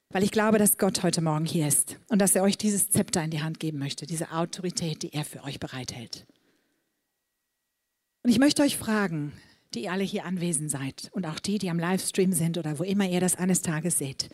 weil 0.09 0.23
ich 0.23 0.31
glaube, 0.31 0.57
dass 0.57 0.79
Gott 0.79 1.03
heute 1.03 1.21
Morgen 1.21 1.45
hier 1.45 1.67
ist 1.67 1.99
und 2.07 2.19
dass 2.19 2.35
er 2.35 2.41
euch 2.41 2.57
dieses 2.57 2.89
Zepter 2.89 3.23
in 3.23 3.29
die 3.29 3.43
Hand 3.43 3.59
geben 3.59 3.77
möchte, 3.77 4.07
diese 4.07 4.31
Autorität, 4.31 5.03
die 5.03 5.13
er 5.13 5.23
für 5.23 5.43
euch 5.43 5.59
bereithält. 5.59 6.25
Und 8.23 8.31
ich 8.31 8.39
möchte 8.39 8.63
euch 8.63 8.75
fragen, 8.75 9.33
die 9.75 9.83
ihr 9.83 9.91
alle 9.91 10.03
hier 10.03 10.25
anwesend 10.25 10.71
seid 10.71 11.09
und 11.11 11.27
auch 11.27 11.39
die, 11.39 11.59
die 11.59 11.69
am 11.69 11.77
Livestream 11.77 12.31
sind 12.33 12.57
oder 12.57 12.79
wo 12.79 12.83
immer 12.83 13.07
ihr 13.07 13.19
das 13.19 13.35
eines 13.35 13.61
Tages 13.61 13.99
seht, 13.99 14.29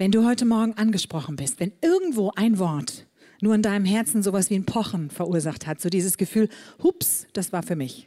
wenn 0.00 0.12
du 0.12 0.24
heute 0.24 0.46
Morgen 0.46 0.72
angesprochen 0.78 1.36
bist, 1.36 1.60
wenn 1.60 1.72
irgendwo 1.82 2.32
ein 2.34 2.58
Wort 2.58 3.06
nur 3.42 3.54
in 3.54 3.60
deinem 3.60 3.84
Herzen 3.84 4.22
sowas 4.22 4.48
wie 4.48 4.54
ein 4.54 4.64
Pochen 4.64 5.10
verursacht 5.10 5.66
hat, 5.66 5.78
so 5.78 5.90
dieses 5.90 6.16
Gefühl, 6.16 6.48
hups, 6.82 7.26
das 7.34 7.52
war 7.52 7.62
für 7.62 7.76
mich, 7.76 8.06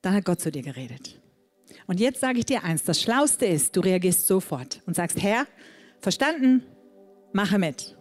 dann 0.00 0.14
hat 0.14 0.24
Gott 0.24 0.40
zu 0.40 0.50
dir 0.50 0.62
geredet. 0.62 1.20
Und 1.86 2.00
jetzt 2.00 2.20
sage 2.20 2.38
ich 2.38 2.46
dir 2.46 2.64
eins, 2.64 2.82
das 2.82 2.98
Schlauste 2.98 3.44
ist, 3.44 3.76
du 3.76 3.80
reagierst 3.80 4.26
sofort 4.26 4.80
und 4.86 4.96
sagst, 4.96 5.22
Herr, 5.22 5.46
verstanden, 5.98 6.62
mache 7.34 7.58
mit. 7.58 7.94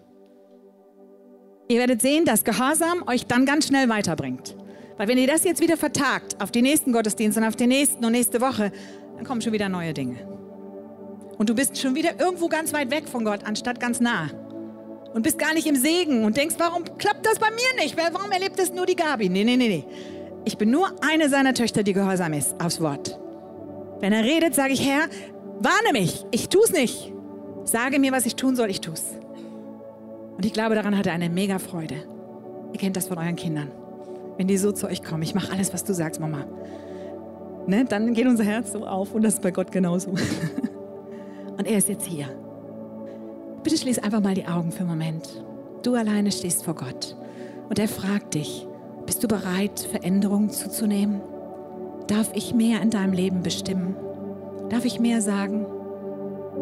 Ihr 1.68 1.80
werdet 1.80 2.02
sehen, 2.02 2.24
dass 2.24 2.46
Gehorsam 2.46 3.06
euch 3.10 3.26
dann 3.26 3.46
ganz 3.46 3.68
schnell 3.68 3.90
weiterbringt. 3.90 4.56
Weil 4.96 5.10
wenn 5.10 5.18
ihr 5.18 5.28
das 5.28 5.44
jetzt 5.44 5.62
wieder 5.62 5.76
vertagt 5.76 6.42
auf 6.42 6.50
die 6.50 6.62
nächsten 6.62 6.94
Gottesdienste 6.94 7.42
und 7.42 7.48
auf 7.48 7.58
den 7.58 7.70
nächsten 7.70 8.06
und 8.06 8.14
nächste 8.14 8.40
Woche, 8.40 8.72
dann 9.18 9.26
kommen 9.26 9.42
schon 9.42 9.52
wieder 9.52 9.68
neue 9.68 9.94
Dinge. 9.94 10.49
Und 11.40 11.50
du 11.50 11.56
bist 11.56 11.78
schon 11.78 11.96
wieder 11.96 12.20
irgendwo 12.20 12.50
ganz 12.50 12.74
weit 12.74 12.92
weg 12.92 13.08
von 13.08 13.24
Gott, 13.24 13.46
anstatt 13.46 13.80
ganz 13.80 14.02
nah. 14.02 14.28
Und 15.14 15.24
bist 15.24 15.40
gar 15.40 15.54
nicht 15.54 15.66
im 15.66 15.78
Segen 15.78 16.26
und 16.26 16.36
denkst, 16.36 16.56
warum 16.60 16.84
klappt 16.98 17.26
das 17.26 17.40
bei 17.40 17.48
mir 17.50 17.82
nicht? 17.82 17.98
Warum 17.98 18.30
erlebt 18.30 18.60
das 18.60 18.74
nur 18.74 18.86
die 18.86 18.98
Gabi? 18.98 19.30
Nee, 19.30 19.46
nee, 19.46 19.56
nee, 19.56 19.70
nee. 19.70 19.86
Ich 20.44 20.58
bin 20.58 20.70
nur 20.70 20.92
eine 21.02 21.30
seiner 21.30 21.54
Töchter, 21.54 21.82
die 21.82 21.94
gehorsam 21.94 22.34
ist 22.34 22.60
aufs 22.62 22.82
Wort. 22.82 23.18
Wenn 24.02 24.12
er 24.12 24.26
redet, 24.26 24.54
sage 24.54 24.74
ich, 24.74 24.86
Herr, 24.86 25.08
warne 25.60 25.94
mich, 25.94 26.26
ich 26.32 26.50
tu's 26.50 26.74
nicht. 26.74 27.14
Sage 27.64 28.00
mir, 28.00 28.12
was 28.12 28.26
ich 28.26 28.36
tun 28.36 28.58
soll, 28.58 28.70
ich 28.70 28.82
tu's. 28.82 29.04
Und 30.36 30.46
ich 30.46 30.52
glaube, 30.52 30.76
daran 30.76 30.98
hat 30.98 31.08
er 31.08 31.14
eine 31.14 31.30
mega 31.30 31.58
Freude. 31.58 31.96
Ihr 32.74 32.80
kennt 32.80 32.98
das 32.98 33.08
von 33.08 33.18
euren 33.18 33.38
Kindern. 33.38 33.72
Wenn 34.38 34.48
die 34.48 34.58
so 34.58 34.74
zu 34.74 34.88
euch 34.88 35.04
kommen, 35.04 35.24
ich 35.24 35.36
mache 35.36 35.54
alles, 35.54 35.74
was 35.74 35.86
du 35.86 35.94
sagst, 35.94 36.20
Mama. 36.20 36.46
Ne, 37.66 37.86
dann 37.86 38.14
geht 38.14 38.28
unser 38.28 38.44
Herz 38.44 38.74
so 38.74 38.86
auf 38.86 39.14
und 39.14 39.22
das 39.22 39.36
ist 39.36 39.42
bei 39.42 39.52
Gott 39.52 39.72
genauso. 39.72 40.16
Und 41.60 41.68
er 41.68 41.78
ist 41.78 41.90
jetzt 41.90 42.06
hier. 42.06 42.26
Bitte 43.64 43.78
schließ 43.78 44.00
einfach 44.00 44.22
mal 44.22 44.34
die 44.34 44.48
Augen 44.48 44.72
für 44.72 44.80
einen 44.80 44.90
Moment. 44.90 45.44
Du 45.84 45.94
alleine 45.94 46.32
stehst 46.32 46.64
vor 46.64 46.74
Gott. 46.74 47.18
Und 47.68 47.78
er 47.78 47.90
fragt 47.90 48.34
dich, 48.36 48.66
bist 49.06 49.22
du 49.22 49.28
bereit, 49.28 49.82
Veränderungen 49.82 50.52
zuzunehmen? 50.52 51.22
Darf 52.08 52.32
ich 52.34 52.54
mehr 52.54 52.82
in 52.82 52.92
deinem 52.92 53.12
Leben 53.12 53.44
bestimmen? 53.44 53.98
Darf 54.70 54.86
ich 54.86 55.02
mehr 55.02 55.22
sagen? 55.22 55.66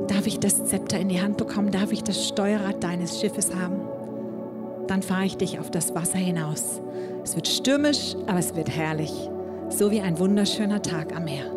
Darf 0.08 0.26
ich 0.26 0.40
das 0.40 0.66
Zepter 0.66 1.00
in 1.00 1.10
die 1.10 1.22
Hand 1.22 1.38
bekommen? 1.38 1.72
Darf 1.72 1.92
ich 1.92 2.04
das 2.04 2.28
Steuerrad 2.28 2.84
deines 2.84 3.20
Schiffes 3.20 3.54
haben? 3.54 3.82
Dann 4.88 5.04
fahre 5.04 5.26
ich 5.26 5.38
dich 5.38 5.60
auf 5.60 5.70
das 5.70 5.94
Wasser 5.94 6.18
hinaus. 6.18 6.82
Es 7.24 7.36
wird 7.36 7.48
stürmisch, 7.48 8.16
aber 8.26 8.40
es 8.40 8.56
wird 8.56 8.76
herrlich. 8.76 9.14
So 9.70 9.92
wie 9.92 10.02
ein 10.02 10.18
wunderschöner 10.18 10.82
Tag 10.82 11.16
am 11.16 11.26
Meer. 11.26 11.57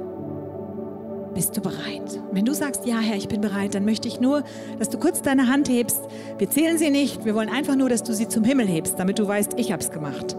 Bist 1.35 1.57
du 1.57 1.61
bereit? 1.61 2.21
Wenn 2.33 2.45
du 2.45 2.53
sagst, 2.53 2.87
ja, 2.87 2.99
Herr, 2.99 3.17
ich 3.17 3.29
bin 3.29 3.41
bereit, 3.41 3.75
dann 3.75 3.85
möchte 3.85 4.09
ich 4.09 4.21
nur, 4.21 4.43
dass 4.79 4.91
du 4.91 4.99
kurz 4.99 5.23
deine 5.23 5.47
Hand 5.47 5.69
hebst. 5.69 6.01
Wir 6.39 6.51
zählen 6.51 6.77
sie 6.77 6.91
nicht, 6.91 7.25
wir 7.25 7.35
wollen 7.35 7.49
einfach 7.49 7.77
nur, 7.77 7.89
dass 7.89 8.03
du 8.03 8.13
sie 8.13 8.29
zum 8.29 8.45
Himmel 8.45 8.67
hebst, 8.67 8.99
damit 8.99 9.19
du 9.19 9.27
weißt, 9.27 9.53
ich 9.57 9.73
habe 9.73 9.83
es 9.83 9.91
gemacht. 9.91 10.37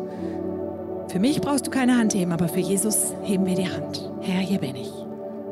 Für 1.08 1.20
mich 1.20 1.42
brauchst 1.42 1.68
du 1.68 1.72
keine 1.72 1.98
Hand 1.98 2.14
heben, 2.14 2.32
aber 2.32 2.48
für 2.48 2.60
Jesus 2.60 3.14
heben 3.24 3.46
wir 3.46 3.56
die 3.56 3.68
Hand. 3.68 4.12
Herr, 4.22 4.42
hier 4.42 4.60
bin 4.60 4.76
ich. 4.76 4.92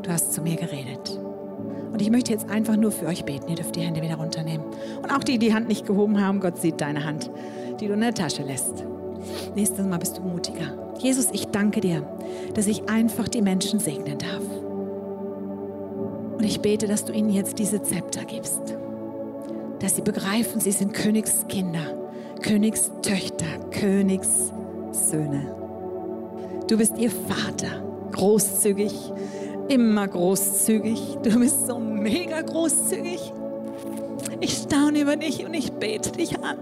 Du 0.04 0.10
hast 0.10 0.34
zu 0.34 0.42
mir 0.42 0.56
geredet. 0.56 1.20
Und 1.92 2.02
ich 2.02 2.12
möchte 2.12 2.32
jetzt 2.32 2.50
einfach 2.50 2.78
nur 2.78 2.92
für 2.92 3.08
euch 3.08 3.26
beten. 3.26 3.50
Ihr 3.50 3.56
dürft 3.56 3.76
die 3.76 3.82
Hände 3.82 4.02
wieder 4.02 4.16
runternehmen. 4.16 4.66
Und 5.02 5.12
auch 5.12 5.24
die, 5.24 5.34
die 5.34 5.48
die 5.48 5.54
Hand 5.54 5.68
nicht 5.68 5.86
gehoben 5.86 6.22
haben, 6.22 6.40
Gott 6.40 6.58
sieht 6.58 6.80
deine 6.80 7.04
Hand, 7.04 7.30
die 7.80 7.88
du 7.88 7.94
in 7.94 8.02
der 8.02 8.14
Tasche 8.14 8.44
lässt. 8.44 8.86
Nächstes 9.56 9.86
Mal 9.86 10.00
bist 10.00 10.18
du 10.18 10.22
mutiger. 10.22 10.94
Jesus, 11.00 11.28
ich 11.32 11.48
danke 11.48 11.82
dir, 11.82 12.04
dass 12.54 12.68
ich 12.68 12.90
einfach 12.90 13.28
die 13.28 13.42
Menschen 13.42 13.80
segnen 13.80 14.18
darf. 14.18 14.59
Und 16.40 16.46
ich 16.46 16.62
bete, 16.62 16.88
dass 16.88 17.04
du 17.04 17.12
ihnen 17.12 17.32
jetzt 17.32 17.60
diese 17.60 17.84
Zepter 17.84 18.24
gibst. 18.24 18.62
Dass 19.82 19.98
sie 19.98 20.02
begreifen, 20.02 20.62
sie 20.62 20.72
sind 20.72 20.94
Königskinder, 20.94 21.98
Königstöchter, 22.42 23.60
Königssöhne. 23.72 25.54
Du 26.70 26.78
bist 26.78 26.98
ihr 26.98 27.12
Vater, 27.12 27.84
großzügig, 28.14 28.94
immer 29.68 30.08
großzügig. 30.08 31.18
Du 31.24 31.40
bist 31.42 31.68
so 31.68 31.78
mega 31.78 32.40
großzügig. 32.40 33.34
Ich 34.40 34.54
staune 34.54 35.02
über 35.02 35.18
dich 35.18 35.46
und 35.46 35.54
ich 35.54 35.74
bete 35.74 36.14
dich 36.14 36.42
an. 36.42 36.58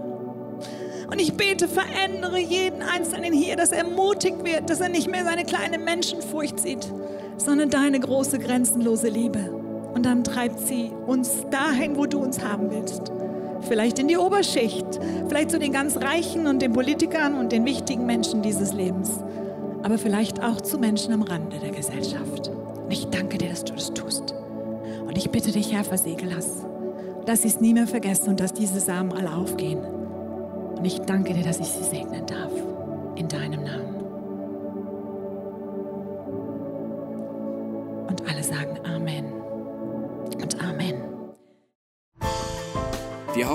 Und 1.08 1.20
ich 1.20 1.34
bete, 1.34 1.68
verändere 1.68 2.40
jeden 2.40 2.82
Einzelnen 2.82 3.32
hier, 3.32 3.54
dass 3.54 3.70
er 3.70 3.84
mutig 3.84 4.42
wird, 4.42 4.70
dass 4.70 4.80
er 4.80 4.88
nicht 4.88 5.08
mehr 5.08 5.22
seine 5.22 5.44
kleine 5.44 5.78
Menschenfurcht 5.78 6.58
sieht, 6.58 6.92
sondern 7.36 7.70
deine 7.70 8.00
große, 8.00 8.40
grenzenlose 8.40 9.08
Liebe. 9.08 9.57
Und 9.98 10.06
dann 10.06 10.22
treibt 10.22 10.60
sie 10.60 10.92
uns 11.08 11.44
dahin, 11.50 11.96
wo 11.96 12.06
du 12.06 12.20
uns 12.20 12.40
haben 12.40 12.70
willst. 12.70 13.10
Vielleicht 13.62 13.98
in 13.98 14.06
die 14.06 14.16
Oberschicht, 14.16 14.86
vielleicht 15.26 15.50
zu 15.50 15.58
den 15.58 15.72
ganz 15.72 15.96
Reichen 15.96 16.46
und 16.46 16.62
den 16.62 16.72
Politikern 16.72 17.34
und 17.34 17.50
den 17.50 17.64
wichtigen 17.64 18.06
Menschen 18.06 18.40
dieses 18.40 18.72
Lebens. 18.72 19.10
Aber 19.82 19.98
vielleicht 19.98 20.40
auch 20.40 20.60
zu 20.60 20.78
Menschen 20.78 21.12
am 21.12 21.22
Rande 21.22 21.58
der 21.58 21.72
Gesellschaft. 21.72 22.46
Und 22.46 22.92
ich 22.92 23.08
danke 23.08 23.38
dir, 23.38 23.48
dass 23.48 23.64
du 23.64 23.72
das 23.72 23.92
tust. 23.92 24.36
Und 25.04 25.18
ich 25.18 25.30
bitte 25.32 25.50
dich, 25.50 25.72
Herr, 25.72 25.82
versiegel 25.82 26.30
das. 26.30 26.64
Dass 27.26 27.42
sie 27.42 27.48
es 27.48 27.60
nie 27.60 27.74
mehr 27.74 27.88
vergessen 27.88 28.28
und 28.28 28.38
dass 28.38 28.52
diese 28.52 28.78
Samen 28.78 29.10
alle 29.10 29.34
aufgehen. 29.34 29.80
Und 30.76 30.84
ich 30.84 31.00
danke 31.00 31.34
dir, 31.34 31.42
dass 31.42 31.58
ich 31.58 31.66
sie 31.66 31.82
segnen 31.82 32.24
darf. 32.24 32.52
In 33.16 33.26
deinem 33.26 33.64
Namen. 33.64 33.97